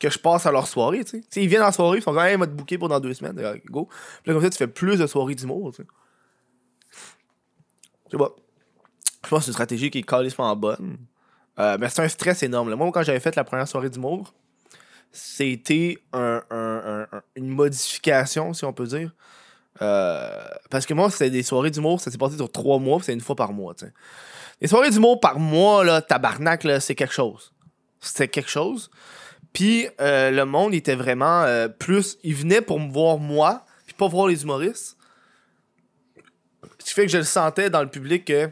que 0.00 0.10
je 0.10 0.18
passe 0.18 0.46
à 0.46 0.52
leur 0.52 0.66
soirée, 0.66 1.04
tu 1.04 1.22
sais. 1.30 1.42
Ils 1.42 1.48
viennent 1.48 1.62
en 1.62 1.72
soirée, 1.72 1.98
ils 1.98 2.02
sont 2.02 2.12
quand 2.12 2.22
même 2.22 2.40
mode 2.40 2.56
booké 2.56 2.78
pour 2.78 2.88
dans 2.88 3.00
deux 3.00 3.14
semaines, 3.14 3.38
euh, 3.38 3.56
go. 3.66 3.86
Puis 3.86 3.96
là, 4.26 4.32
comme 4.34 4.42
ça, 4.42 4.50
tu 4.50 4.56
fais 4.56 4.66
plus 4.66 4.98
de 4.98 5.06
soirées 5.06 5.34
d'humour, 5.34 5.72
tu. 5.74 5.86
Je 8.06 8.10
sais 8.10 8.16
pas. 8.16 8.34
Je 9.24 9.28
pense 9.28 9.40
que 9.40 9.44
c'est 9.44 9.50
une 9.50 9.52
stratégie 9.52 9.90
qui 9.90 9.98
est 9.98 10.02
calissement 10.02 10.56
bonne. 10.56 10.98
Euh, 11.58 11.76
mais 11.80 11.88
c'est 11.88 12.02
un 12.02 12.08
stress 12.08 12.42
énorme. 12.42 12.72
Moi, 12.74 12.90
quand 12.92 13.02
j'avais 13.02 13.20
fait 13.20 13.36
la 13.36 13.44
première 13.44 13.68
soirée 13.68 13.90
d'humour, 13.90 14.32
c'était 15.12 15.98
un, 16.12 16.42
un- 16.50 16.56
un- 16.56 17.06
un- 17.16 17.22
une 17.36 17.48
modification, 17.48 18.52
si 18.54 18.64
on 18.64 18.72
peut 18.72 18.86
dire. 18.86 19.12
Euh, 19.82 20.30
parce 20.70 20.86
que 20.86 20.94
moi, 20.94 21.10
c'était 21.10 21.30
des 21.30 21.42
soirées 21.42 21.70
d'humour, 21.70 22.00
ça 22.00 22.10
s'est 22.10 22.18
passé 22.18 22.36
sur 22.36 22.50
trois 22.50 22.78
mois, 22.78 23.00
c'est 23.02 23.12
une 23.12 23.20
fois 23.20 23.36
par 23.36 23.52
mois. 23.52 23.74
tu 23.74 23.86
sais. 23.86 23.92
Les 24.60 24.68
soirées 24.68 24.90
d'humour 24.90 25.20
par 25.20 25.38
mois, 25.38 25.84
là, 25.84 26.00
tabarnak, 26.02 26.66
c'est 26.80 26.94
quelque 26.94 27.14
chose. 27.14 27.52
C'était 28.00 28.28
quelque 28.28 28.50
chose. 28.50 28.90
Puis 29.52 29.88
euh, 30.00 30.30
le 30.30 30.44
monde 30.44 30.74
était 30.74 30.94
vraiment 30.94 31.44
plus. 31.78 32.18
Il 32.22 32.34
venait 32.34 32.60
pour 32.60 32.78
me 32.78 32.90
voir 32.90 33.18
moi, 33.18 33.64
puis 33.86 33.94
pas 33.94 34.06
voir 34.06 34.28
les 34.28 34.42
humoristes. 34.42 34.96
Ce 36.78 36.84
qui 36.84 36.92
fait 36.94 37.06
que 37.06 37.12
je 37.12 37.18
le 37.18 37.24
sentais 37.24 37.68
dans 37.70 37.82
le 37.82 37.88
public 37.90 38.24
que 38.26 38.50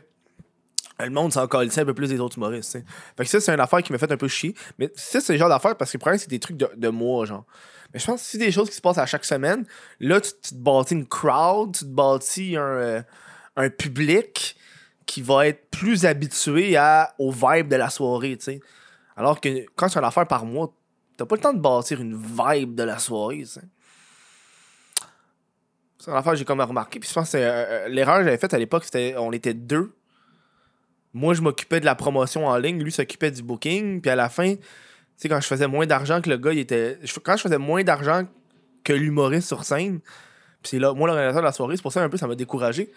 le 1.01 1.11
monde 1.11 1.33
s'en 1.33 1.43
un 1.43 1.47
peu 1.47 1.95
plus 1.95 2.09
des 2.09 2.21
autres 2.21 2.39
humoristes. 2.39 2.79
Fait 3.17 3.25
que 3.25 3.31
ça, 3.31 3.41
c'est 3.41 3.53
une 3.53 3.61
affaire 3.61 3.83
qui 3.83 3.93
m'a 3.93 3.99
fait 3.99 4.11
un 4.11 4.17
peu 4.17 4.29
chier. 4.29 4.55
Mais 4.79 4.91
ça, 4.95 5.21
c'est 5.21 5.35
le 5.35 5.39
genre 5.39 5.49
d'affaire 5.49 5.77
parce 5.77 5.93
que 5.93 5.97
le 5.97 6.01
problème, 6.01 6.19
c'est 6.19 6.31
des 6.31 6.41
trucs 6.41 6.57
de, 6.57 6.69
de 6.77 6.89
moi, 6.89 7.25
genre. 7.25 7.45
Mais 7.93 8.01
je 8.01 8.07
pense 8.07 8.21
que 8.21 8.27
si 8.27 8.39
des 8.39 8.53
choses 8.53 8.69
qui 8.69 8.77
se 8.77 8.81
passent 8.81 8.99
à 8.99 9.07
chaque 9.07 9.25
semaine, 9.25 9.65
là, 10.01 10.21
tu, 10.21 10.33
te 10.33 10.55
bâtis 10.55 10.95
une 10.95 11.07
crowd, 11.07 11.75
tu 11.75 11.85
te 11.85 11.91
bâtis 11.91 12.57
un, 12.57 12.61
euh, 12.61 13.03
un 13.57 13.71
public 13.71 14.57
qui 15.07 15.23
va 15.23 15.47
être 15.47 15.71
plus 15.71 16.05
habitué 16.05 16.77
à, 16.77 17.15
au 17.19 17.31
vibe 17.31 17.69
de 17.69 17.77
la 17.77 17.89
soirée, 17.89 18.37
tu 18.37 18.45
sais. 18.45 18.61
Alors 19.17 19.41
que 19.41 19.67
quand 19.75 19.89
c'est 19.89 19.99
une 19.99 20.05
affaire 20.05 20.29
par 20.29 20.45
mois, 20.45 20.73
t'as 21.17 21.27
pas 21.27 21.35
le 21.35 21.41
temps 21.41 21.53
de 21.53 21.61
bâtir 21.61 22.01
une 22.01 22.17
vibe 22.17 22.75
de 22.75 22.83
la 22.85 22.99
soirée. 22.99 23.45
C'est 23.47 23.63
une 26.07 26.17
affaire 26.17 26.33
que 26.33 26.39
j'ai 26.39 26.45
comme 26.45 26.61
remarqué. 26.61 27.01
Puis 27.01 27.09
je 27.09 27.15
pense 27.15 27.35
euh, 27.35 27.39
euh, 27.41 27.89
l'erreur 27.89 28.19
que 28.19 28.25
j'avais 28.25 28.39
faite 28.39 28.55
à 28.55 28.59
l'époque, 28.59 28.85
c'était 28.85 29.15
on 29.19 29.33
était 29.33 29.55
deux. 29.55 29.98
Moi, 31.15 31.35
je 31.35 31.41
m'occupais 31.41 31.81
de 31.81 31.85
la 31.85 31.95
promotion 31.95 32.47
en 32.47 32.57
ligne, 32.57 32.83
lui 32.83 32.93
s'occupait 32.93 33.31
du 33.31 33.43
booking. 33.43 34.01
Puis 34.01 34.11
à 34.11 34.17
la 34.17 34.29
fin, 34.29 34.55
tu 34.55 34.63
sais, 35.17 35.29
quand 35.29 35.41
je 35.41 35.47
faisais 35.47 35.67
moins 35.67 35.87
d'argent 35.87 36.21
que 36.21 36.31
le 36.31 36.37
gars, 36.37 36.53
il 36.53 36.59
était. 36.59 36.99
Quand 37.23 37.37
je 37.37 37.43
faisais 37.43 37.59
moins 37.59 37.83
d'argent 37.83 38.25
que 38.85 38.93
l'humoriste 38.93 39.49
sur 39.49 39.65
scène, 39.65 40.01
puis 40.63 40.71
c'est 40.71 40.79
là, 40.79 40.93
moi, 40.93 41.09
l'organisateur 41.09 41.43
de 41.43 41.47
la 41.47 41.53
soirée, 41.53 41.77
c'est 41.77 41.83
pour 41.83 41.93
ça 41.93 42.03
un 42.03 42.09
peu, 42.09 42.17
ça 42.17 42.27
m'a 42.27 42.35
découragé. 42.35 42.93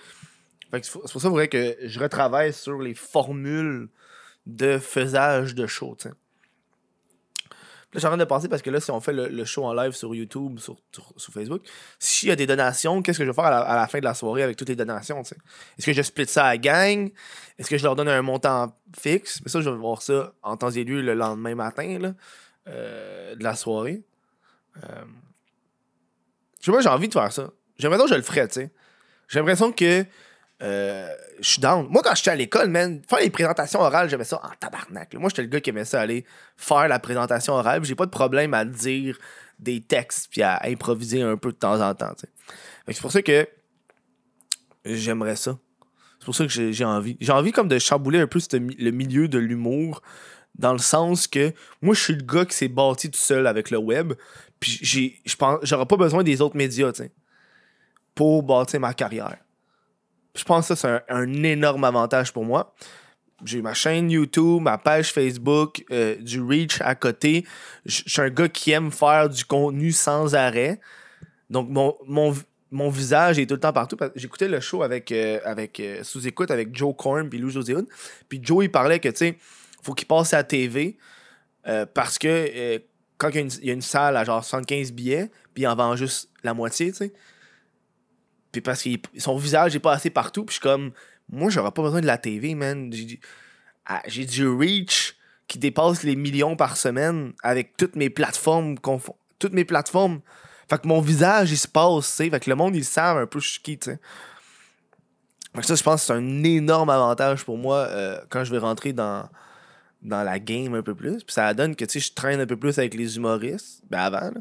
Fait 0.71 0.79
que 0.79 0.87
c'est 0.87 1.11
pour 1.11 1.21
ça, 1.21 1.29
vrai 1.29 1.47
que 1.47 1.77
je 1.83 1.99
retravaille 1.99 2.53
sur 2.53 2.81
les 2.81 2.93
formules 2.93 3.89
de 4.45 4.77
faisage 4.77 5.53
de 5.53 5.67
show, 5.67 5.95
tu. 5.99 6.07
Là, 7.93 7.95
je 7.95 7.99
suis 7.99 8.07
en 8.07 8.11
train 8.11 8.17
de 8.17 8.23
penser 8.23 8.47
parce 8.47 8.61
que 8.61 8.69
là, 8.69 8.79
si 8.79 8.89
on 8.89 9.01
fait 9.01 9.11
le, 9.11 9.27
le 9.27 9.43
show 9.43 9.65
en 9.65 9.73
live 9.73 9.91
sur 9.91 10.15
YouTube, 10.15 10.59
sur, 10.59 10.77
sur, 11.17 11.33
Facebook, 11.33 11.61
s'il 11.99 12.29
y 12.29 12.31
a 12.31 12.37
des 12.37 12.47
donations, 12.47 13.01
qu'est-ce 13.01 13.17
que 13.17 13.25
je 13.25 13.29
vais 13.29 13.35
faire 13.35 13.43
à 13.43 13.75
la, 13.75 13.87
fin 13.87 13.99
de 13.99 14.05
la 14.05 14.13
soirée 14.13 14.43
avec 14.43 14.55
toutes 14.55 14.69
les 14.69 14.77
donations? 14.77 15.21
Est-ce 15.21 15.85
que 15.85 15.91
je 15.91 16.01
split 16.01 16.25
ça 16.25 16.45
à 16.45 16.49
la 16.51 16.57
gang? 16.57 17.11
Est-ce 17.59 17.69
que 17.69 17.77
je 17.77 17.83
leur 17.83 17.97
donne 17.97 18.07
un 18.07 18.21
montant 18.21 18.73
fixe? 18.97 19.41
Mais 19.43 19.51
ça, 19.51 19.59
je 19.59 19.69
vais 19.69 19.75
voir 19.75 20.01
ça 20.01 20.31
en 20.41 20.55
temps 20.55 20.69
et 20.69 20.85
lieu 20.85 21.01
le 21.01 21.15
lendemain 21.15 21.53
matin, 21.53 21.99
là, 21.99 22.13
euh, 22.69 23.35
de 23.35 23.43
la 23.43 23.55
soirée. 23.55 24.01
Euh, 24.77 25.03
Je 26.61 26.67
sais 26.67 26.71
pas, 26.71 26.79
j'ai 26.79 26.87
envie 26.87 27.09
de 27.09 27.13
faire 27.13 27.33
ça. 27.33 27.49
J'ai 27.77 27.89
l'impression 27.89 28.05
que 28.05 28.11
je 28.11 28.17
le 28.17 28.23
ferais, 28.23 28.47
tu 28.47 28.53
sais. 28.53 28.71
J'ai 29.27 29.39
l'impression 29.39 29.73
que 29.73 30.05
euh, 30.61 31.09
je 31.39 31.49
suis 31.49 31.61
down. 31.61 31.87
Moi, 31.89 32.01
quand 32.03 32.13
j'étais 32.15 32.31
à 32.31 32.35
l'école, 32.35 32.69
man, 32.69 33.01
faire 33.07 33.19
les 33.19 33.29
présentations 33.29 33.79
orales, 33.79 34.09
j'aimais 34.09 34.23
ça 34.23 34.39
en 34.43 34.49
tabarnak. 34.59 35.13
Moi, 35.15 35.29
j'étais 35.29 35.41
le 35.41 35.47
gars 35.47 35.59
qui 35.59 35.71
aimait 35.71 35.85
ça 35.85 36.01
aller 36.01 36.25
faire 36.55 36.87
la 36.87 36.99
présentation 36.99 37.53
orale. 37.53 37.83
J'ai 37.83 37.95
pas 37.95 38.05
de 38.05 38.11
problème 38.11 38.53
à 38.53 38.65
dire 38.65 39.17
des 39.59 39.81
textes 39.81 40.27
puis 40.29 40.41
à 40.41 40.61
improviser 40.65 41.21
un 41.21 41.37
peu 41.37 41.51
de 41.51 41.57
temps 41.57 41.81
en 41.81 41.93
temps. 41.95 42.13
C'est 42.87 43.01
pour 43.01 43.11
ça 43.11 43.21
que 43.21 43.47
j'aimerais 44.85 45.35
ça. 45.35 45.57
C'est 46.19 46.25
pour 46.25 46.35
ça 46.35 46.45
que 46.45 46.71
j'ai 46.71 46.85
envie. 46.85 47.17
J'ai 47.19 47.31
envie 47.31 47.51
comme 47.51 47.67
de 47.67 47.79
chambouler 47.79 48.19
un 48.19 48.27
peu 48.27 48.39
le 48.53 48.91
milieu 48.91 49.27
de 49.27 49.39
l'humour 49.39 50.01
dans 50.55 50.73
le 50.73 50.79
sens 50.79 51.27
que 51.27 51.53
moi, 51.81 51.95
je 51.95 52.01
suis 52.01 52.13
le 52.13 52.23
gars 52.23 52.45
qui 52.45 52.55
s'est 52.55 52.67
bâti 52.67 53.09
tout 53.09 53.19
seul 53.19 53.47
avec 53.47 53.71
le 53.71 53.77
web. 53.77 54.13
Puis 54.59 54.79
j'aurais 55.63 55.87
pas 55.87 55.97
besoin 55.97 56.23
des 56.23 56.41
autres 56.41 56.55
médias, 56.55 56.91
pour 58.13 58.43
bâtir 58.43 58.79
ma 58.79 58.93
carrière. 58.93 59.37
Je 60.35 60.43
pense 60.43 60.67
que 60.67 60.75
ça, 60.75 61.03
c'est 61.07 61.13
un, 61.13 61.43
énorme 61.43 61.83
avantage 61.83 62.31
pour 62.31 62.45
moi. 62.45 62.73
j'ai 63.43 63.61
ma 63.61 63.73
chaîne 63.73 64.09
YouTube, 64.09 64.61
ma 64.61 64.77
page 64.77 65.11
Facebook, 65.11 65.83
euh, 65.91 66.15
du 66.17 66.41
reach 66.41 66.79
à 66.81 66.95
côté. 66.95 67.45
Je 67.85 68.03
suis 68.05 68.21
un 68.21 68.29
gars 68.29 68.47
qui 68.47 68.71
aime 68.71 68.91
faire 68.91 69.29
du 69.29 69.43
contenu 69.43 69.91
sans 69.91 70.35
arrêt. 70.35 70.79
Donc, 71.49 71.69
mon, 71.69 71.95
mon, 72.07 72.33
mon 72.71 72.89
visage 72.89 73.39
est 73.39 73.45
tout 73.45 73.55
le 73.55 73.59
temps 73.59 73.73
partout. 73.73 73.97
J'écoutais 74.15 74.47
le 74.47 74.61
show 74.61 74.83
avec, 74.83 75.11
euh, 75.11 75.39
avec 75.43 75.79
euh, 75.79 76.03
sous-écoute 76.03 76.49
avec 76.49 76.75
Joe 76.75 76.95
Korn 76.97 77.29
puis 77.29 77.39
Lou 77.39 77.49
José 77.49 77.75
Puis 78.29 78.39
Joe, 78.41 78.63
il 78.65 78.71
parlait 78.71 78.99
que, 78.99 79.09
tu 79.09 79.17
sais, 79.17 79.37
faut 79.83 79.93
qu'il 79.93 80.07
passe 80.07 80.33
à 80.33 80.37
la 80.37 80.43
TV 80.43 80.97
parce 81.93 82.17
que 82.17 82.81
quand 83.21 83.29
il 83.35 83.65
y, 83.65 83.69
a 83.69 83.73
une, 83.73 83.81
salle 83.83 84.17
à 84.17 84.23
genre 84.23 84.43
75 84.43 84.93
billets, 84.93 85.29
puis 85.53 85.63
il 85.63 85.67
en 85.67 85.75
vend 85.75 85.95
juste 85.95 86.31
la 86.43 86.55
moitié, 86.55 86.91
tu 86.91 86.97
sais. 86.97 87.13
Puis 88.51 88.61
parce 88.61 88.83
que 88.83 88.89
son 89.17 89.37
visage 89.37 89.75
est 89.75 89.79
pas 89.79 89.93
assez 89.93 90.09
partout, 90.09 90.45
puis 90.45 90.55
je 90.55 90.59
suis 90.59 90.61
comme 90.61 90.91
moi, 91.31 91.49
j'aurais 91.49 91.71
pas 91.71 91.81
besoin 91.81 92.01
de 92.01 92.05
la 92.05 92.17
TV, 92.17 92.55
man. 92.55 92.91
Ah, 93.85 94.01
j'ai 94.05 94.25
du 94.25 94.47
reach 94.47 95.15
qui 95.47 95.57
dépasse 95.57 96.03
les 96.03 96.15
millions 96.15 96.55
par 96.55 96.77
semaine 96.77 97.33
avec 97.41 97.77
toutes 97.77 97.95
mes 97.95 98.09
plateformes. 98.09 98.75
Toutes 99.39 99.53
mes 99.53 99.65
plateformes. 99.65 100.21
Fait 100.69 100.81
que 100.81 100.87
mon 100.87 101.01
visage, 101.01 101.51
il 101.51 101.57
se 101.57 101.67
passe, 101.67 102.09
tu 102.09 102.11
sais. 102.11 102.29
Fait 102.29 102.39
que 102.39 102.49
le 102.49 102.55
monde, 102.55 102.75
il 102.75 102.85
savent 102.85 103.17
un 103.17 103.25
peu 103.25 103.39
je 103.39 103.49
suis 103.49 103.61
qui, 103.61 103.77
tu 103.77 103.91
sais. 103.91 103.99
Fait 105.55 105.61
que 105.61 105.67
ça, 105.67 105.75
je 105.75 105.83
pense 105.83 106.01
que 106.01 106.07
c'est 106.07 106.13
un 106.13 106.43
énorme 106.43 106.89
avantage 106.89 107.43
pour 107.43 107.57
moi 107.57 107.77
euh, 107.77 108.19
quand 108.29 108.43
je 108.45 108.51
vais 108.51 108.57
rentrer 108.57 108.93
dans, 108.93 109.27
dans 110.01 110.23
la 110.23 110.39
game 110.39 110.73
un 110.75 110.81
peu 110.81 110.95
plus. 110.95 111.23
Puis 111.23 111.33
ça 111.33 111.53
donne 111.53 111.75
que, 111.75 111.83
tu 111.83 111.99
sais, 111.99 112.07
je 112.07 112.13
traîne 112.13 112.39
un 112.39 112.45
peu 112.45 112.55
plus 112.55 112.77
avec 112.77 112.93
les 112.93 113.17
humoristes. 113.17 113.81
Ben 113.89 113.99
avant, 113.99 114.31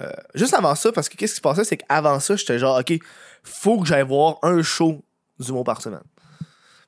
euh, 0.00 0.10
juste 0.34 0.54
avant 0.54 0.74
ça, 0.74 0.90
parce 0.90 1.08
que 1.08 1.16
qu'est-ce 1.16 1.34
qui 1.34 1.36
se 1.36 1.42
passait, 1.42 1.64
c'est 1.64 1.76
qu'avant 1.76 2.18
ça, 2.18 2.34
j'étais 2.34 2.58
genre, 2.58 2.78
OK, 2.78 2.98
faut 3.42 3.80
que 3.80 3.86
j'aille 3.86 4.06
voir 4.06 4.38
un 4.42 4.62
show 4.62 5.04
d'humour 5.38 5.64
par 5.64 5.82
semaine. 5.82 6.02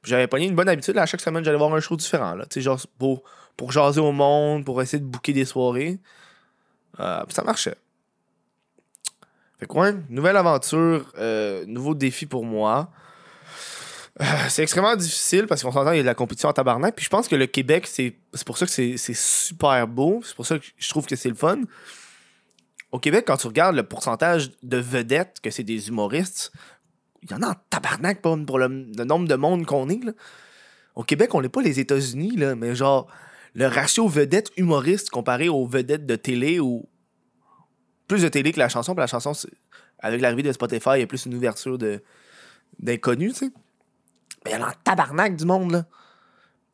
J'avais 0.04 0.26
pogné 0.26 0.46
une 0.46 0.54
bonne 0.54 0.68
habitude. 0.68 0.96
à 0.98 1.06
chaque 1.06 1.20
semaine, 1.20 1.44
j'allais 1.44 1.58
voir 1.58 1.72
un 1.74 1.80
show 1.80 1.96
différent. 1.96 2.34
Là, 2.34 2.44
genre 2.56 2.80
pour, 2.98 3.22
pour 3.56 3.72
jaser 3.72 4.00
au 4.00 4.12
monde, 4.12 4.64
pour 4.64 4.80
essayer 4.82 5.00
de 5.00 5.06
booker 5.06 5.32
des 5.32 5.44
soirées. 5.44 5.98
Euh, 7.00 7.22
ça 7.28 7.42
marchait. 7.42 7.76
Fait 9.58 9.66
quoi, 9.66 9.92
nouvelle 10.10 10.36
aventure, 10.36 11.12
euh, 11.18 11.64
nouveau 11.66 11.94
défi 11.94 12.26
pour 12.26 12.44
moi. 12.44 12.90
Euh, 14.20 14.24
c'est 14.48 14.62
extrêmement 14.62 14.94
difficile 14.94 15.46
parce 15.46 15.62
qu'on 15.62 15.72
s'entend, 15.72 15.92
il 15.92 15.96
y 15.96 16.00
a 16.00 16.02
de 16.02 16.06
la 16.06 16.14
compétition 16.14 16.48
en 16.48 16.52
tabarnak. 16.52 16.94
Puis 16.94 17.04
je 17.04 17.10
pense 17.10 17.26
que 17.26 17.36
le 17.36 17.46
Québec, 17.46 17.86
c'est 17.86 18.14
pour 18.44 18.58
ça 18.58 18.66
que 18.66 18.72
c'est 18.72 19.14
super 19.14 19.88
beau. 19.88 20.20
C'est 20.22 20.36
pour 20.36 20.46
ça 20.46 20.58
que 20.58 20.64
je 20.76 20.88
trouve 20.88 21.06
que 21.06 21.16
c'est 21.16 21.28
le 21.28 21.34
fun. 21.34 21.62
Au 22.94 23.00
Québec, 23.00 23.24
quand 23.26 23.36
tu 23.36 23.48
regardes 23.48 23.74
le 23.74 23.82
pourcentage 23.82 24.52
de 24.62 24.76
vedettes 24.76 25.40
que 25.42 25.50
c'est 25.50 25.64
des 25.64 25.88
humoristes, 25.88 26.52
il 27.22 27.32
y 27.32 27.34
en 27.34 27.42
a 27.42 27.48
en 27.48 27.54
tabarnak 27.68 28.22
pour, 28.22 28.36
le, 28.36 28.68
nombre 28.68 29.26
de 29.26 29.34
monde 29.34 29.66
qu'on 29.66 29.88
est. 29.88 29.98
Au 30.94 31.02
Québec, 31.02 31.34
on 31.34 31.42
n'est 31.42 31.48
pas 31.48 31.60
les 31.60 31.80
États-Unis, 31.80 32.36
là, 32.36 32.54
mais 32.54 32.76
genre, 32.76 33.08
le 33.54 33.66
ratio 33.66 34.06
vedette-humoriste 34.06 35.10
comparé 35.10 35.48
aux 35.48 35.66
vedettes 35.66 36.06
de 36.06 36.14
télé 36.14 36.60
ou 36.60 36.88
plus 38.06 38.22
de 38.22 38.28
télé 38.28 38.52
que 38.52 38.60
la 38.60 38.68
chanson, 38.68 38.94
puis 38.94 39.00
la 39.00 39.08
chanson, 39.08 39.32
avec 39.98 40.20
l'arrivée 40.20 40.44
de 40.44 40.52
Spotify, 40.52 40.90
il 40.94 41.00
y 41.00 41.02
a 41.02 41.08
plus 41.08 41.26
une 41.26 41.34
ouverture 41.34 41.78
d'inconnus, 42.78 43.32
tu 43.32 43.46
sais. 43.46 43.52
Mais 44.44 44.52
il 44.52 44.54
y 44.54 44.56
en 44.56 44.66
a 44.66 44.68
en 44.68 44.74
tabarnak 44.84 45.34
du 45.34 45.46
monde, 45.46 45.72
là. 45.72 45.84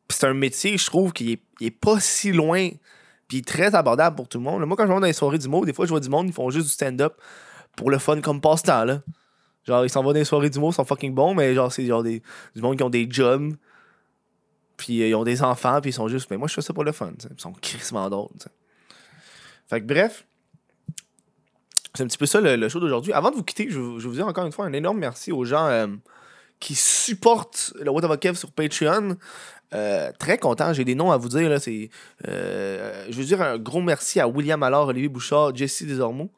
C'est 0.07 0.27
un 0.27 0.35
métier, 0.35 0.77
je 0.77 0.85
trouve, 0.85 1.13
qui 1.13 1.41
est 1.61 1.71
pas 1.71 1.99
si 1.99 2.31
loin, 2.31 2.69
puis 3.31 3.41
très 3.43 3.75
abordable 3.75 4.17
pour 4.17 4.27
tout 4.27 4.39
le 4.39 4.43
monde. 4.43 4.65
Moi, 4.65 4.75
quand 4.75 4.83
je 4.83 4.91
vais 4.91 4.99
dans 4.99 5.05
les 5.05 5.13
soirées 5.13 5.37
du 5.37 5.47
monde, 5.47 5.65
des 5.65 5.71
fois, 5.71 5.85
je 5.85 5.91
vois 5.91 6.01
du 6.01 6.09
monde, 6.09 6.27
ils 6.27 6.33
font 6.33 6.49
juste 6.49 6.67
du 6.67 6.73
stand-up 6.73 7.13
pour 7.77 7.89
le 7.89 7.97
fun 7.97 8.19
comme 8.19 8.41
passe-temps, 8.41 8.83
là. 8.83 9.01
Genre, 9.63 9.85
ils 9.85 9.89
s'en 9.89 10.03
vont 10.03 10.11
dans 10.11 10.19
les 10.19 10.25
soirées 10.25 10.49
d'humour, 10.49 10.71
ils 10.71 10.75
sont 10.75 10.83
fucking 10.83 11.13
bons, 11.13 11.33
mais 11.33 11.53
genre, 11.55 11.71
c'est 11.71 11.85
genre 11.85 12.03
des, 12.03 12.21
du 12.53 12.61
monde 12.61 12.75
qui 12.75 12.83
ont 12.83 12.89
des 12.89 13.07
jobs, 13.09 13.53
puis 14.75 15.01
euh, 15.01 15.07
ils 15.07 15.15
ont 15.15 15.23
des 15.23 15.43
enfants, 15.43 15.79
puis 15.79 15.91
ils 15.91 15.93
sont 15.93 16.09
juste, 16.09 16.29
mais 16.29 16.35
moi, 16.35 16.49
je 16.49 16.55
fais 16.55 16.61
ça 16.61 16.73
pour 16.73 16.83
le 16.83 16.91
fun, 16.91 17.13
Ils 17.17 17.39
sont 17.39 17.53
crissement 17.53 18.09
drôles, 18.09 18.27
Fait 19.69 19.79
que 19.79 19.85
bref, 19.85 20.25
c'est 21.95 22.03
un 22.03 22.07
petit 22.07 22.17
peu 22.17 22.25
ça 22.25 22.41
le, 22.41 22.67
show 22.67 22.81
d'aujourd'hui. 22.81 23.13
Avant 23.13 23.31
de 23.31 23.37
vous 23.37 23.43
quitter, 23.43 23.69
je, 23.69 23.75
je, 23.97 24.07
vous 24.09 24.15
dis 24.15 24.21
encore 24.21 24.45
une 24.45 24.51
fois 24.51 24.65
un 24.65 24.73
énorme 24.73 24.97
merci 24.97 25.31
aux 25.31 25.45
gens 25.45 25.67
euh, 25.67 25.87
qui 26.61 26.75
supportent 26.75 27.73
le 27.81 27.91
What 27.91 28.05
of 28.05 28.17
Kev 28.19 28.37
sur 28.37 28.51
Patreon. 28.53 29.17
Euh, 29.73 30.11
très 30.17 30.37
content, 30.37 30.71
j'ai 30.71 30.85
des 30.85 30.95
noms 30.95 31.11
à 31.11 31.17
vous 31.17 31.27
dire. 31.27 31.49
Là, 31.49 31.59
c'est, 31.59 31.89
je 32.25 33.11
veux 33.11 33.25
dire 33.25 33.41
un 33.41 33.57
gros 33.57 33.81
merci 33.81 34.21
à 34.21 34.27
William 34.29 34.63
Allard, 34.63 34.87
Olivier 34.87 35.09
Bouchard, 35.09 35.53
Jesse 35.53 35.83
Desormeaux. 35.83 36.31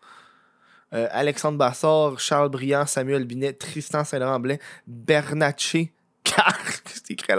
Euh, 0.94 1.08
Alexandre 1.12 1.58
Bassard, 1.58 2.20
Charles 2.20 2.50
Briand, 2.50 2.86
Samuel 2.86 3.26
Binet, 3.26 3.54
Tristan 3.54 4.04
Saint-Laurent-Blais, 4.04 4.60
Bernatchez, 4.86 5.92
car 6.24 6.56
c'est 6.86 7.12
écrit. 7.12 7.34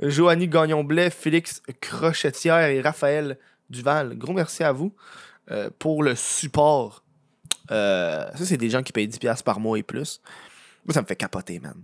Joanny 0.00 0.48
Gagnon-Blais, 0.48 1.10
Félix 1.10 1.62
Crochetière 1.80 2.68
et 2.68 2.80
Raphaël 2.80 3.38
Duval. 3.70 4.18
Gros 4.18 4.32
merci 4.32 4.64
à 4.64 4.72
vous 4.72 4.92
euh, 5.52 5.70
pour 5.78 6.02
le 6.02 6.16
support. 6.16 7.04
Euh, 7.70 8.28
ça, 8.34 8.44
c'est 8.44 8.56
des 8.56 8.70
gens 8.70 8.82
qui 8.82 8.92
payent 8.92 9.06
10$ 9.06 9.42
par 9.44 9.60
mois 9.60 9.78
et 9.78 9.84
plus. 9.84 10.20
Moi, 10.84 10.94
ça 10.94 11.02
me 11.02 11.06
fait 11.06 11.16
capoter, 11.16 11.60
man. 11.60 11.82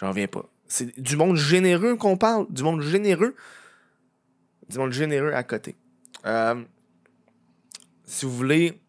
J'en 0.00 0.08
reviens 0.08 0.26
pas. 0.26 0.44
C'est 0.68 0.98
du 1.00 1.16
monde 1.16 1.36
généreux 1.36 1.96
qu'on 1.96 2.16
parle. 2.16 2.46
Du 2.50 2.62
monde 2.62 2.82
généreux. 2.82 3.34
Du 4.68 4.78
monde 4.78 4.92
généreux 4.92 5.32
à 5.32 5.42
côté. 5.42 5.76
si 8.04 8.24
vous 8.24 8.32
voulez 8.32 8.80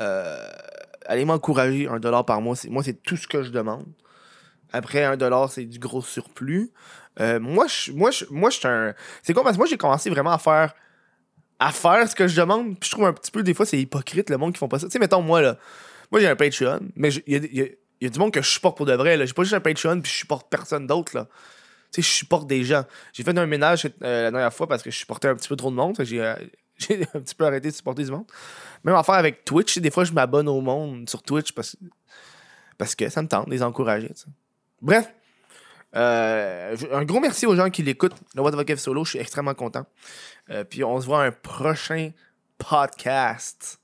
euh, 0.00 0.48
allez 1.06 1.24
m'encourager, 1.24 1.88
un 1.88 1.98
dollar 1.98 2.24
par 2.24 2.40
mois. 2.40 2.54
Moi, 2.68 2.82
c'est 2.82 3.02
tout 3.02 3.16
ce 3.16 3.26
que 3.26 3.42
je 3.42 3.50
demande. 3.50 3.86
Après, 4.72 5.04
un 5.04 5.16
dollar, 5.16 5.50
c'est 5.50 5.64
du 5.64 5.78
gros 5.78 6.02
surplus. 6.02 6.70
Euh, 7.20 7.40
moi, 7.40 7.66
je, 7.66 7.92
moi, 7.92 8.10
moi, 8.30 8.50
suis 8.50 8.68
un. 8.68 8.94
C'est 9.22 9.32
quoi? 9.32 9.42
Parce 9.42 9.56
que 9.56 9.60
moi, 9.60 9.66
j'ai 9.66 9.78
commencé 9.78 10.10
vraiment 10.10 10.32
à 10.32 10.38
faire. 10.38 10.74
À 11.58 11.72
faire 11.72 12.08
ce 12.08 12.14
que 12.14 12.28
je 12.28 12.40
demande. 12.40 12.78
Puis 12.78 12.88
je 12.88 12.94
trouve 12.94 13.06
un 13.06 13.12
petit 13.12 13.32
peu, 13.32 13.42
des 13.42 13.54
fois, 13.54 13.66
c'est 13.66 13.80
hypocrite, 13.80 14.30
le 14.30 14.36
monde 14.36 14.52
qui 14.52 14.58
font 14.58 14.68
pas 14.68 14.78
ça. 14.78 14.86
Tu 14.86 14.92
sais, 14.92 14.98
mettons, 15.00 15.22
moi, 15.22 15.40
là. 15.42 15.58
Moi, 16.12 16.20
j'ai 16.20 16.28
un 16.28 16.36
Patreon. 16.36 16.80
Mais 16.94 17.08
il 17.26 17.56
y 17.56 17.76
a, 18.06 18.08
du 18.08 18.18
monde 18.18 18.32
que 18.32 18.42
je 18.42 18.48
supporte 18.48 18.76
pour 18.76 18.86
de 18.86 18.94
vrai. 18.94 19.26
J'ai 19.26 19.32
pas 19.32 19.42
juste 19.42 19.54
un 19.54 19.60
Patreon, 19.60 20.00
puis 20.00 20.10
je 20.10 20.16
supporte 20.18 20.48
personne 20.48 20.86
d'autre. 20.86 21.28
Tu 21.92 22.02
sais, 22.02 22.02
je 22.02 22.16
supporte 22.16 22.46
des 22.46 22.64
gens. 22.64 22.84
J'ai 23.12 23.22
fait 23.22 23.36
un 23.36 23.46
ménage 23.46 23.86
euh, 23.86 24.24
la 24.24 24.30
dernière 24.30 24.52
fois 24.52 24.66
parce 24.66 24.82
que 24.82 24.90
je 24.90 24.98
supportais 24.98 25.28
un 25.28 25.34
petit 25.34 25.48
peu 25.48 25.56
trop 25.56 25.70
de 25.70 25.76
monde. 25.76 25.96
J'ai 26.00 26.22
j'ai 26.78 27.02
un 27.14 27.20
petit 27.20 27.34
peu 27.34 27.44
arrêté 27.44 27.70
de 27.70 27.74
supporter 27.74 28.04
du 28.04 28.10
monde. 28.10 28.26
Même 28.84 28.94
affaire 28.94 29.16
avec 29.16 29.44
Twitch, 29.44 29.78
des 29.78 29.90
fois 29.90 30.04
je 30.04 30.12
m'abonne 30.12 30.48
au 30.48 30.60
monde 30.60 31.08
sur 31.08 31.22
Twitch 31.22 31.52
parce, 31.52 31.76
que 32.94 33.08
ça 33.08 33.22
me 33.22 33.28
tente 33.28 33.46
de 33.46 33.50
les 33.50 33.62
encourager. 33.62 34.12
Bref, 34.80 35.12
euh, 35.96 36.76
un 36.92 37.04
gros 37.04 37.20
merci 37.20 37.46
aux 37.46 37.56
gens 37.56 37.70
qui 37.70 37.82
l'écoutent. 37.82 38.14
Le 38.34 38.42
What 38.42 38.52
the 38.52 38.76
Solo, 38.76 39.04
je 39.04 39.10
suis 39.10 39.18
extrêmement 39.18 39.54
content. 39.54 39.86
Euh, 40.50 40.64
puis 40.64 40.84
on 40.84 41.00
se 41.00 41.06
voit 41.06 41.24
un 41.24 41.32
prochain 41.32 42.12
podcast. 42.58 43.80